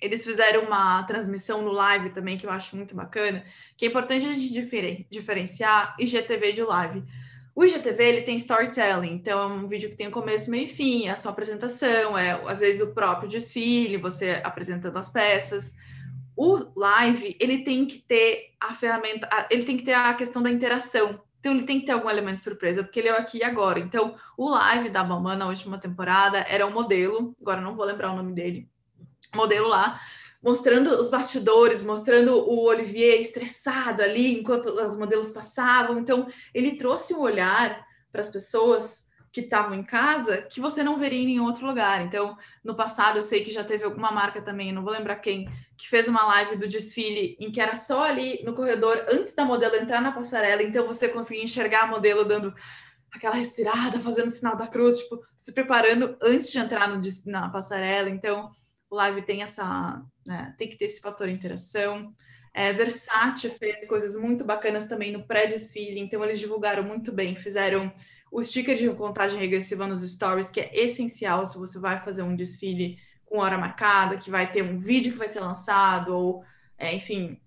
[0.00, 3.44] Eles fizeram uma transmissão no live também, que eu acho muito bacana,
[3.76, 7.04] que é importante a gente diferenciar IGTV de live.
[7.54, 11.08] O IGTV ele tem storytelling, então é um vídeo que tem começo, meio e fim,
[11.08, 15.74] é a sua apresentação, é às vezes o próprio desfile, você apresentando as peças.
[16.42, 20.48] O live ele tem que ter a ferramenta, ele tem que ter a questão da
[20.48, 21.20] interação.
[21.38, 23.78] Então ele tem que ter algum elemento de surpresa, porque ele é aqui e agora.
[23.78, 28.10] Então, o live da Mamã na última temporada era um modelo, agora não vou lembrar
[28.10, 28.66] o nome dele,
[29.34, 30.00] modelo lá,
[30.42, 35.98] mostrando os bastidores, mostrando o Olivier estressado ali enquanto os modelos passavam.
[35.98, 40.96] Então, ele trouxe um olhar para as pessoas que estavam em casa que você não
[40.96, 42.02] veria em nenhum outro lugar.
[42.02, 45.48] Então, no passado, eu sei que já teve alguma marca também, não vou lembrar quem,
[45.76, 49.44] que fez uma live do desfile em que era só ali no corredor, antes da
[49.44, 52.52] modelo entrar na passarela, então você conseguia enxergar a modelo dando
[53.12, 58.08] aquela respirada, fazendo sinal da cruz, tipo, se preparando antes de entrar no, na passarela.
[58.08, 58.50] Então,
[58.88, 62.12] o live tem essa, né, tem que ter esse fator interação.
[62.52, 67.92] É, Versace fez coisas muito bacanas também no pré-desfile, então eles divulgaram muito bem, fizeram
[68.30, 72.36] o sticker de contagem regressiva nos stories, que é essencial se você vai fazer um
[72.36, 76.44] desfile com hora marcada, que vai ter um vídeo que vai ser lançado, ou,
[76.78, 77.40] é, enfim,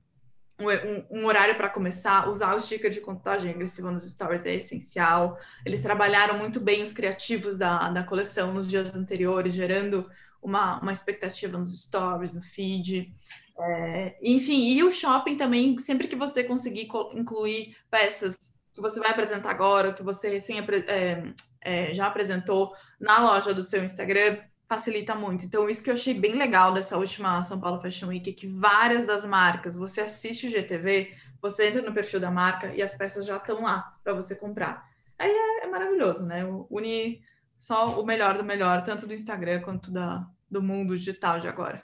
[0.60, 5.38] um, um horário para começar, usar o sticker de contagem regressiva nos stories é essencial.
[5.66, 10.10] Eles trabalharam muito bem os criativos da, da coleção nos dias anteriores, gerando
[10.42, 13.14] uma, uma expectativa nos stories, no feed.
[13.60, 19.12] É, enfim, e o shopping também, sempre que você conseguir incluir peças que você vai
[19.12, 25.14] apresentar agora, que você recém é, é, já apresentou na loja do seu Instagram, facilita
[25.14, 25.46] muito.
[25.46, 28.48] Então, isso que eu achei bem legal dessa última São Paulo Fashion Week, é que
[28.48, 32.96] várias das marcas, você assiste o GTV, você entra no perfil da marca e as
[32.96, 34.90] peças já estão lá para você comprar.
[35.20, 36.44] Aí é, é, maravilhoso, né?
[36.70, 37.22] Une
[37.58, 41.84] só o melhor do melhor, tanto do Instagram quanto da, do mundo digital de agora.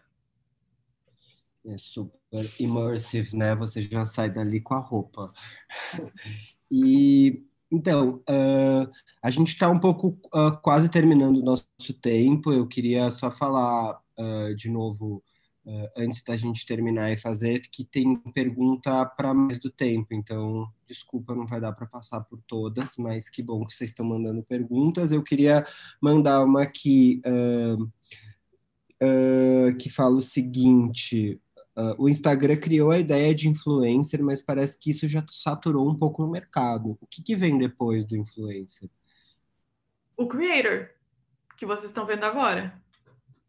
[1.65, 2.19] É super
[2.59, 3.53] immersive, né?
[3.55, 5.31] Você já sai dali com a roupa.
[6.71, 8.89] E então, uh,
[9.21, 12.51] a gente está um pouco uh, quase terminando o nosso tempo.
[12.51, 15.23] Eu queria só falar uh, de novo,
[15.95, 20.15] antes da gente terminar e fazer, que tem pergunta para mais do tempo.
[20.15, 24.03] Então, desculpa, não vai dar para passar por todas, mas que bom que vocês estão
[24.03, 25.11] mandando perguntas.
[25.11, 25.63] Eu queria
[26.01, 27.21] mandar uma aqui
[29.77, 31.39] que fala o seguinte.
[31.79, 35.95] Uh, o Instagram criou a ideia de influencer, mas parece que isso já saturou um
[35.95, 36.97] pouco o mercado.
[36.99, 38.89] O que, que vem depois do influencer?
[40.17, 40.89] O creator,
[41.55, 42.77] que vocês estão vendo agora.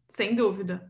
[0.07, 0.89] Sem dúvida.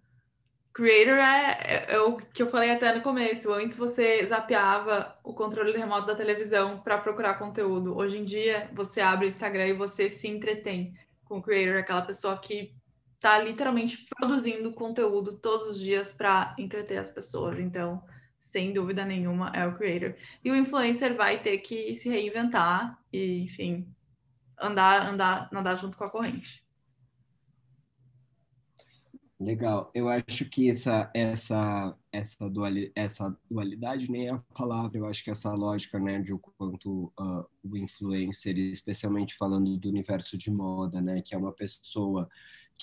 [0.71, 3.51] Creator é, é, é, o que eu falei até no começo.
[3.51, 7.97] Antes você zapeava o controle remoto da televisão para procurar conteúdo.
[7.97, 10.93] Hoje em dia, você abre o Instagram e você se entretém
[11.25, 12.75] com o creator, aquela pessoa que
[13.21, 17.59] tá literalmente produzindo conteúdo todos os dias para entreter as pessoas.
[17.59, 18.03] Então,
[18.39, 20.15] sem dúvida nenhuma, é o creator.
[20.43, 23.87] E o influencer vai ter que se reinventar e, enfim,
[24.59, 26.65] andar, andar, nadar junto com a corrente.
[29.39, 29.89] Legal.
[29.93, 32.45] Eu acho que essa essa essa,
[32.93, 34.97] essa dualidade nem é a palavra.
[34.97, 39.89] Eu acho que essa lógica, né, de o quanto uh, o influencer, especialmente falando do
[39.89, 42.29] universo de moda, né, que é uma pessoa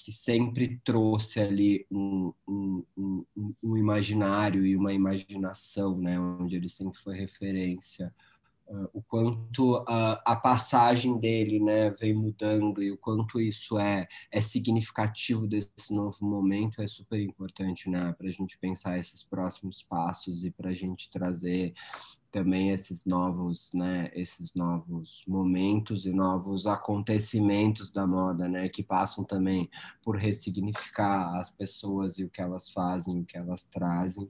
[0.05, 6.69] que sempre trouxe ali um, um, um, um imaginário e uma imaginação, né, onde ele
[6.69, 8.13] sempre foi referência
[8.93, 14.41] o quanto a, a, passagem dele né, vem mudando e o quanto isso é, é
[14.41, 20.45] significativo desse novo momento é super importante né, para a gente pensar esses próximos passos
[20.45, 21.73] e para a gente trazer
[22.31, 29.25] também esses novos, né, esses novos momentos e novos acontecimentos da moda, né, que passam
[29.25, 29.69] também
[30.03, 34.29] por ressignificar as pessoas e o que elas fazem, o que elas trazem.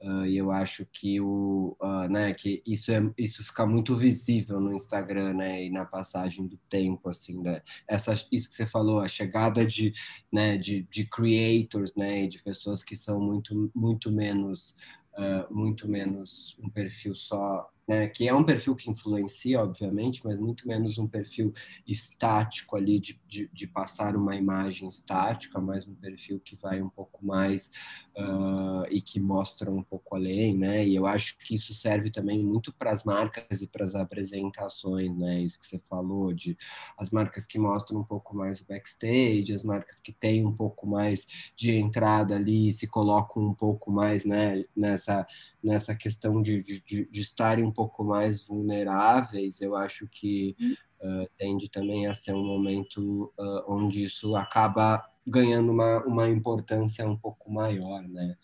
[0.00, 4.60] Uh, e eu acho que o uh, né que isso é isso fica muito visível
[4.60, 7.60] no Instagram né e na passagem do tempo assim né?
[7.88, 9.92] essa isso que você falou a chegada de
[10.32, 14.76] né de, de creators né de pessoas que são muito muito menos
[15.14, 20.38] uh, muito menos um perfil só né, que é um perfil que influencia, obviamente, mas
[20.38, 21.54] muito menos um perfil
[21.86, 26.90] estático ali de, de, de passar uma imagem estática, mais um perfil que vai um
[26.90, 27.70] pouco mais
[28.14, 30.86] uh, e que mostra um pouco além, né?
[30.86, 35.16] E eu acho que isso serve também muito para as marcas e para as apresentações,
[35.16, 35.40] né?
[35.40, 36.58] Isso que você falou de
[36.98, 40.86] as marcas que mostram um pouco mais o backstage, as marcas que têm um pouco
[40.86, 41.26] mais
[41.56, 44.62] de entrada ali, se colocam um pouco mais, né?
[44.76, 45.26] Nessa
[45.62, 50.56] nessa questão de, de, de estarem um pouco mais vulneráveis, eu acho que
[51.00, 57.08] uh, tende também a ser um momento uh, onde isso acaba ganhando uma, uma importância
[57.08, 58.36] um pouco maior, né?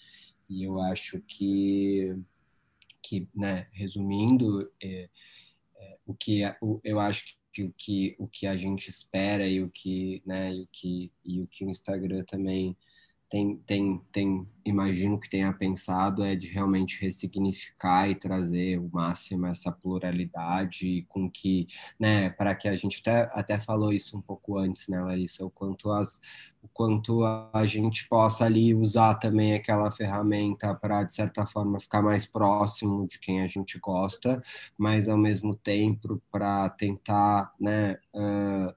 [0.48, 2.16] E eu acho que,
[3.02, 5.08] que né, resumindo, é,
[5.78, 9.62] é, o que o, eu acho que o que o que a gente espera e
[9.62, 12.76] o que né e o que e o que o Instagram também
[13.30, 19.46] tem, tem, tem, imagino que tenha pensado é de realmente ressignificar e trazer o máximo
[19.46, 21.66] essa pluralidade com que,
[21.98, 25.50] né, para que a gente até, até falou isso um pouco antes, né, Larissa, o
[25.50, 26.20] quanto as,
[26.62, 32.02] o quanto a gente possa ali usar também aquela ferramenta para de certa forma ficar
[32.02, 34.40] mais próximo de quem a gente gosta,
[34.78, 38.72] mas ao mesmo tempo para tentar, né, uh,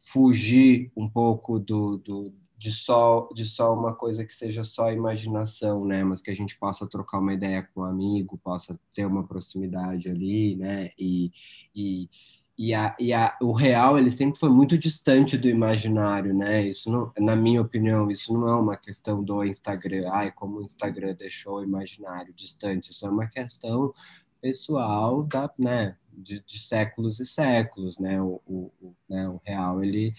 [0.00, 5.84] fugir um pouco do, do de só de só uma coisa que seja só imaginação,
[5.84, 6.04] né?
[6.04, 10.08] Mas que a gente possa trocar uma ideia com um amigo, possa ter uma proximidade
[10.08, 10.92] ali, né?
[10.96, 11.32] E,
[11.74, 12.08] e,
[12.56, 16.64] e, a, e a, o real ele sempre foi muito distante do imaginário, né?
[16.64, 20.62] Isso não, na minha opinião, isso não é uma questão do Instagram, ai, como o
[20.62, 22.92] Instagram deixou o imaginário distante.
[22.92, 23.92] Isso é uma questão
[24.40, 25.96] pessoal da, né?
[26.12, 28.22] De, de, séculos e séculos, né?
[28.22, 29.28] O, o, o, né?
[29.28, 30.14] o real ele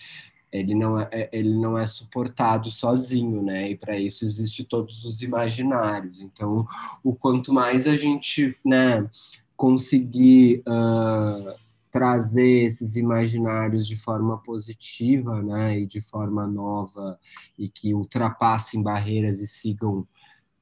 [0.54, 3.72] ele não é, é, ele não é suportado sozinho, né?
[3.72, 6.20] E para isso existe todos os imaginários.
[6.20, 6.66] Então,
[7.04, 9.10] o quanto mais a gente, né,
[9.58, 11.56] conseguir uh,
[11.90, 17.20] trazer esses imaginários de forma positiva, né, e de forma nova
[17.58, 20.08] e que ultrapassem barreiras e sigam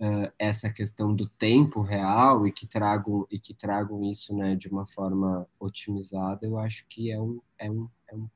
[0.04, 4.68] Uh, essa questão do tempo real e que tragam e que tragam isso né de
[4.68, 8.28] uma forma otimizada eu acho que é um, é um, é um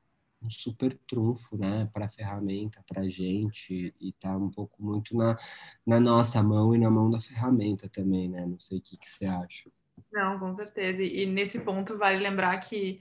[0.42, 5.16] um super trunfo, né, para a ferramenta, para a gente, e tá um pouco muito
[5.16, 5.36] na,
[5.84, 8.46] na nossa mão e na mão da ferramenta também, né?
[8.46, 9.70] Não sei o que, que você acha.
[10.12, 11.02] Não, com certeza.
[11.02, 13.00] E nesse ponto vale lembrar que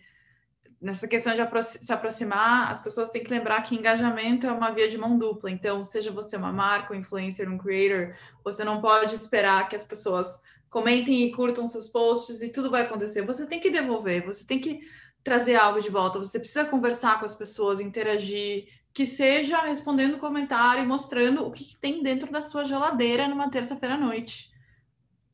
[0.82, 4.90] nessa questão de se aproximar, as pessoas têm que lembrar que engajamento é uma via
[4.90, 5.50] de mão dupla.
[5.50, 9.86] Então, seja você uma marca, um influencer, um creator, você não pode esperar que as
[9.86, 13.26] pessoas comentem e curtam seus posts e tudo vai acontecer.
[13.26, 14.82] Você tem que devolver, você tem que
[15.26, 20.84] trazer algo de volta, você precisa conversar com as pessoas, interagir, que seja respondendo comentário
[20.84, 24.52] e mostrando o que, tem dentro da sua geladeira numa terça-feira à noite.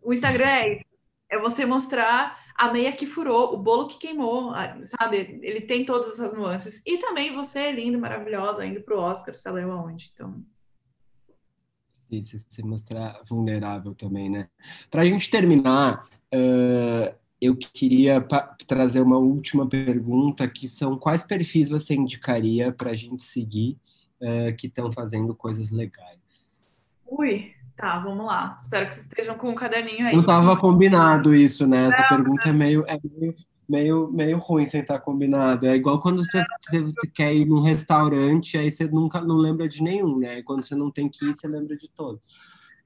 [0.02, 0.86] O Instagram é isso.
[1.30, 4.54] É você mostrar a meia que furou, o bolo que queimou,
[4.86, 5.39] sabe?
[5.44, 6.82] Ele tem todas essas nuances.
[6.86, 10.10] E também você, linda, maravilhosa, indo para o Oscar, sei lá aonde.
[10.14, 10.42] Então.
[12.50, 14.50] Se mostrar vulnerável também, né?
[14.89, 18.24] Para a gente terminar, uh, eu queria
[18.68, 23.80] trazer uma última pergunta, que são quais perfis você indicaria para a gente seguir
[24.22, 26.78] uh, que estão fazendo coisas legais?
[27.08, 28.56] Ui, tá, vamos lá.
[28.60, 30.14] Espero que vocês estejam com um caderninho aí.
[30.14, 31.88] Não estava combinado isso, né?
[31.88, 33.36] Essa pergunta é meio, é meio,
[33.68, 35.66] meio, meio ruim sem estar combinado.
[35.66, 39.82] É igual quando você, você, quer ir num restaurante, aí você nunca não lembra de
[39.82, 40.38] nenhum, né?
[40.38, 42.22] E quando você não tem que ir, você lembra de todos.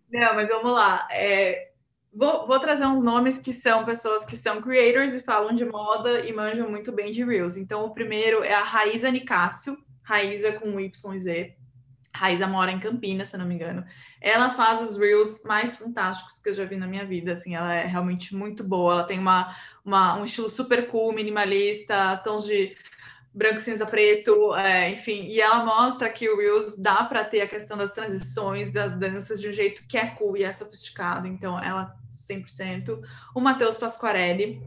[0.09, 1.05] Não, mas vamos lá.
[1.11, 1.74] É,
[2.17, 6.25] Vou, vou, trazer uns nomes que são pessoas que são creators e falam de moda
[6.25, 7.57] e manjam muito bem de Reels.
[7.57, 11.51] Então, o primeiro é a Raíza Nicásio, Raíza com YZ.
[12.15, 13.83] Raíza mora em Campinas, se não me engano.
[14.21, 17.73] Ela faz os reels mais fantásticos que eu já vi na minha vida, assim, ela
[17.73, 18.93] é realmente muito boa.
[18.93, 19.53] Ela tem uma,
[19.83, 22.77] uma um estilo super cool, minimalista, tons de
[23.35, 25.27] branco, cinza, preto, é, enfim.
[25.27, 29.41] E ela mostra que o reels dá para ter a questão das transições, das danças
[29.41, 31.27] de um jeito que é cool e é sofisticado.
[31.27, 32.97] Então, ela 100%.
[33.35, 34.61] O Matheus Pasquarelli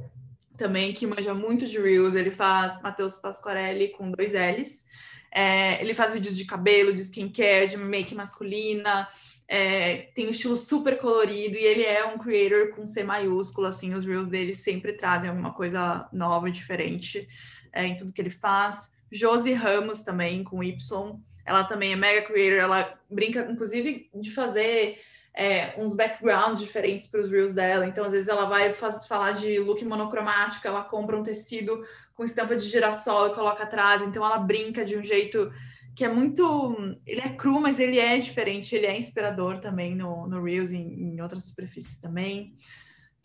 [0.58, 4.84] também, que manja muito de reels, ele faz Matheus Pasquarelli com dois L's.
[5.32, 9.08] É, ele faz vídeos de cabelo, de skincare, de make masculina.
[9.50, 13.94] É, tem um estilo super colorido e ele é um creator com C maiúsculo, assim,
[13.94, 17.26] os reels dele sempre trazem alguma coisa nova, diferente
[17.72, 18.90] é, em tudo que ele faz.
[19.10, 24.98] Josi Ramos também, com Y, ela também é mega creator, ela brinca, inclusive, de fazer
[25.34, 27.86] é, uns backgrounds diferentes para os reels dela.
[27.86, 31.82] Então, às vezes, ela vai faz, falar de look monocromático, ela compra um tecido
[32.14, 34.02] com estampa de girassol e coloca atrás.
[34.02, 35.50] Então, ela brinca de um jeito
[35.94, 36.76] que é muito.
[37.06, 40.76] Ele é cru, mas ele é diferente, ele é inspirador também no, no Reels e
[40.76, 42.54] em, em outras superfícies também.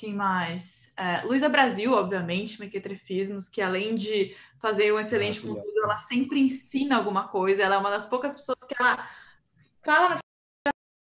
[0.04, 0.92] Quem mais?
[0.98, 6.98] É, Luísa Brasil, obviamente, Mequetrefismos, que além de fazer um excelente conteúdo, ela sempre ensina
[6.98, 7.64] alguma coisa.
[7.64, 9.08] Ela é uma das poucas pessoas que ela
[9.82, 10.20] fala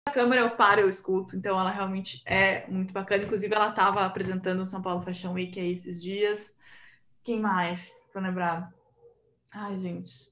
[0.06, 1.34] na câmera, eu paro, eu escuto.
[1.34, 3.24] Então, ela realmente é muito bacana.
[3.24, 6.54] Inclusive, ela estava apresentando o São Paulo Fashion Week aí esses dias.
[7.22, 8.06] Quem mais?
[8.12, 8.70] Vou lembrar.
[9.54, 10.30] Ai, gente.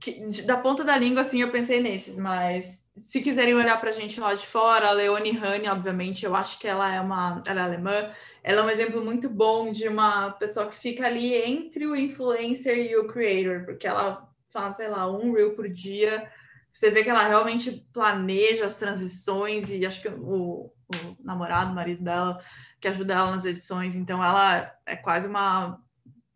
[0.00, 3.92] Que, da ponta da língua, assim, eu pensei nesses, mas se quiserem olhar para a
[3.92, 7.60] gente lá de fora, a Leone Honey, obviamente, eu acho que ela é uma ela
[7.60, 8.10] é alemã.
[8.42, 12.78] Ela é um exemplo muito bom de uma pessoa que fica ali entre o influencer
[12.78, 16.30] e o creator, porque ela faz, sei lá, um reel por dia
[16.78, 21.74] você vê que ela realmente planeja as transições e acho que o, o namorado, o
[21.74, 22.40] marido dela,
[22.80, 23.96] que ajuda ela nas edições.
[23.96, 25.80] Então, ela é quase uma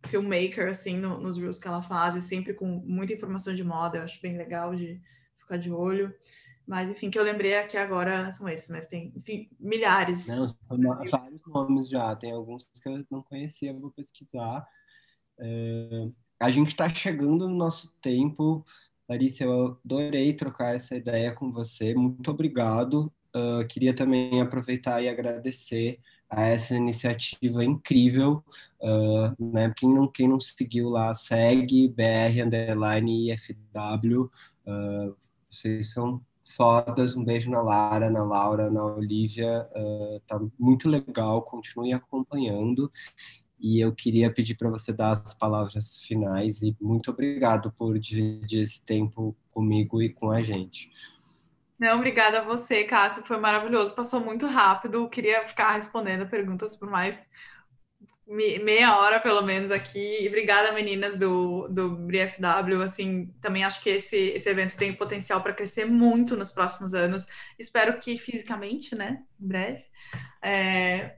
[0.07, 3.98] filmmaker, assim, no, nos reels que ela faz, e sempre com muita informação de moda.
[3.98, 5.00] Eu acho bem legal de
[5.38, 6.14] ficar de olho.
[6.66, 10.28] Mas, enfim, que eu lembrei aqui agora são esses, mas tem, enfim, milhares.
[10.28, 10.78] Não, são
[11.11, 12.14] vários nomes já.
[12.14, 14.66] Tem alguns que eu não conhecia, vou pesquisar.
[15.38, 18.64] É, a gente está chegando no nosso tempo
[19.09, 21.94] Larissa, eu adorei trocar essa ideia com você.
[21.94, 23.12] Muito obrigado.
[23.34, 26.00] Uh, queria também aproveitar e agradecer
[26.33, 28.43] a essa iniciativa incrível.
[28.80, 29.72] Uh, né?
[29.76, 34.30] quem, não, quem não seguiu lá, segue BR Underline IFW.
[34.66, 35.14] Uh,
[35.47, 37.14] vocês são fodas.
[37.14, 39.68] Um beijo na Lara, na Laura, na Olivia.
[39.76, 41.43] Uh, tá muito legal.
[41.43, 42.91] Continue acompanhando.
[43.61, 48.62] E eu queria pedir para você dar as palavras finais e muito obrigado por dividir
[48.62, 50.91] esse tempo comigo e com a gente.
[51.83, 53.24] Não, obrigada a você, Cássio.
[53.24, 53.93] Foi maravilhoso.
[53.93, 55.09] Passou muito rápido.
[55.09, 57.28] Queria ficar respondendo perguntas por mais
[58.24, 60.22] meia hora, pelo menos, aqui.
[60.22, 62.83] E obrigada, meninas do, do BFW.
[62.85, 67.26] Assim, também acho que esse, esse evento tem potencial para crescer muito nos próximos anos.
[67.59, 69.20] Espero que fisicamente, né?
[69.41, 69.85] Em breve.
[70.41, 71.16] É,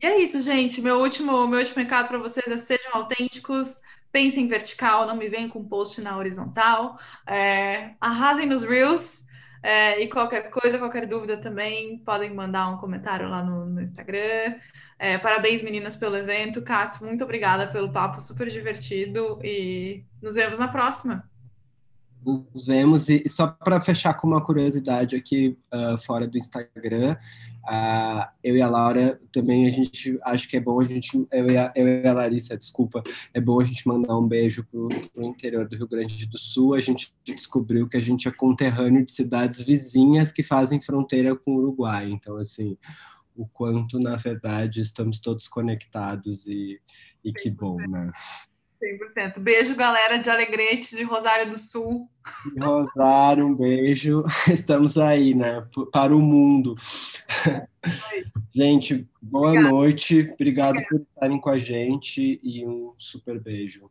[0.00, 0.80] e é isso, gente.
[0.80, 5.50] Meu último, meu último recado para vocês é sejam autênticos, pensem vertical, não me venham
[5.50, 9.23] com post na horizontal, é, arrasem nos Reels.
[9.64, 14.58] É, e qualquer coisa, qualquer dúvida também, podem mandar um comentário lá no, no Instagram.
[14.98, 16.60] É, parabéns, meninas, pelo evento.
[16.62, 21.26] Cássio, muito obrigada pelo papo super divertido e nos vemos na próxima.
[22.24, 23.08] Nos vemos.
[23.08, 27.16] E só para fechar com uma curiosidade aqui uh, fora do Instagram,
[27.64, 31.50] Uh, eu e a Laura também a gente acho que é bom a gente eu
[31.50, 33.02] e a, eu e a Larissa desculpa
[33.32, 36.74] é bom a gente mandar um beijo pro, pro interior do Rio Grande do Sul.
[36.74, 41.52] A gente descobriu que a gente é conterrâneo de cidades vizinhas que fazem fronteira com
[41.52, 42.10] o Uruguai.
[42.10, 42.76] Então assim
[43.34, 46.78] o quanto na verdade estamos todos conectados e,
[47.24, 48.12] e que bom né
[48.84, 49.38] 100%.
[49.38, 52.08] Beijo, galera de Alegrete, de Rosário do Sul.
[52.60, 54.22] Rosário, um beijo.
[54.50, 55.66] Estamos aí, né?
[55.92, 56.76] Para o mundo.
[58.54, 59.70] gente, boa Obrigada.
[59.70, 60.28] noite.
[60.32, 60.86] Obrigado Obrigada.
[60.88, 63.90] por estarem com a gente e um super beijo.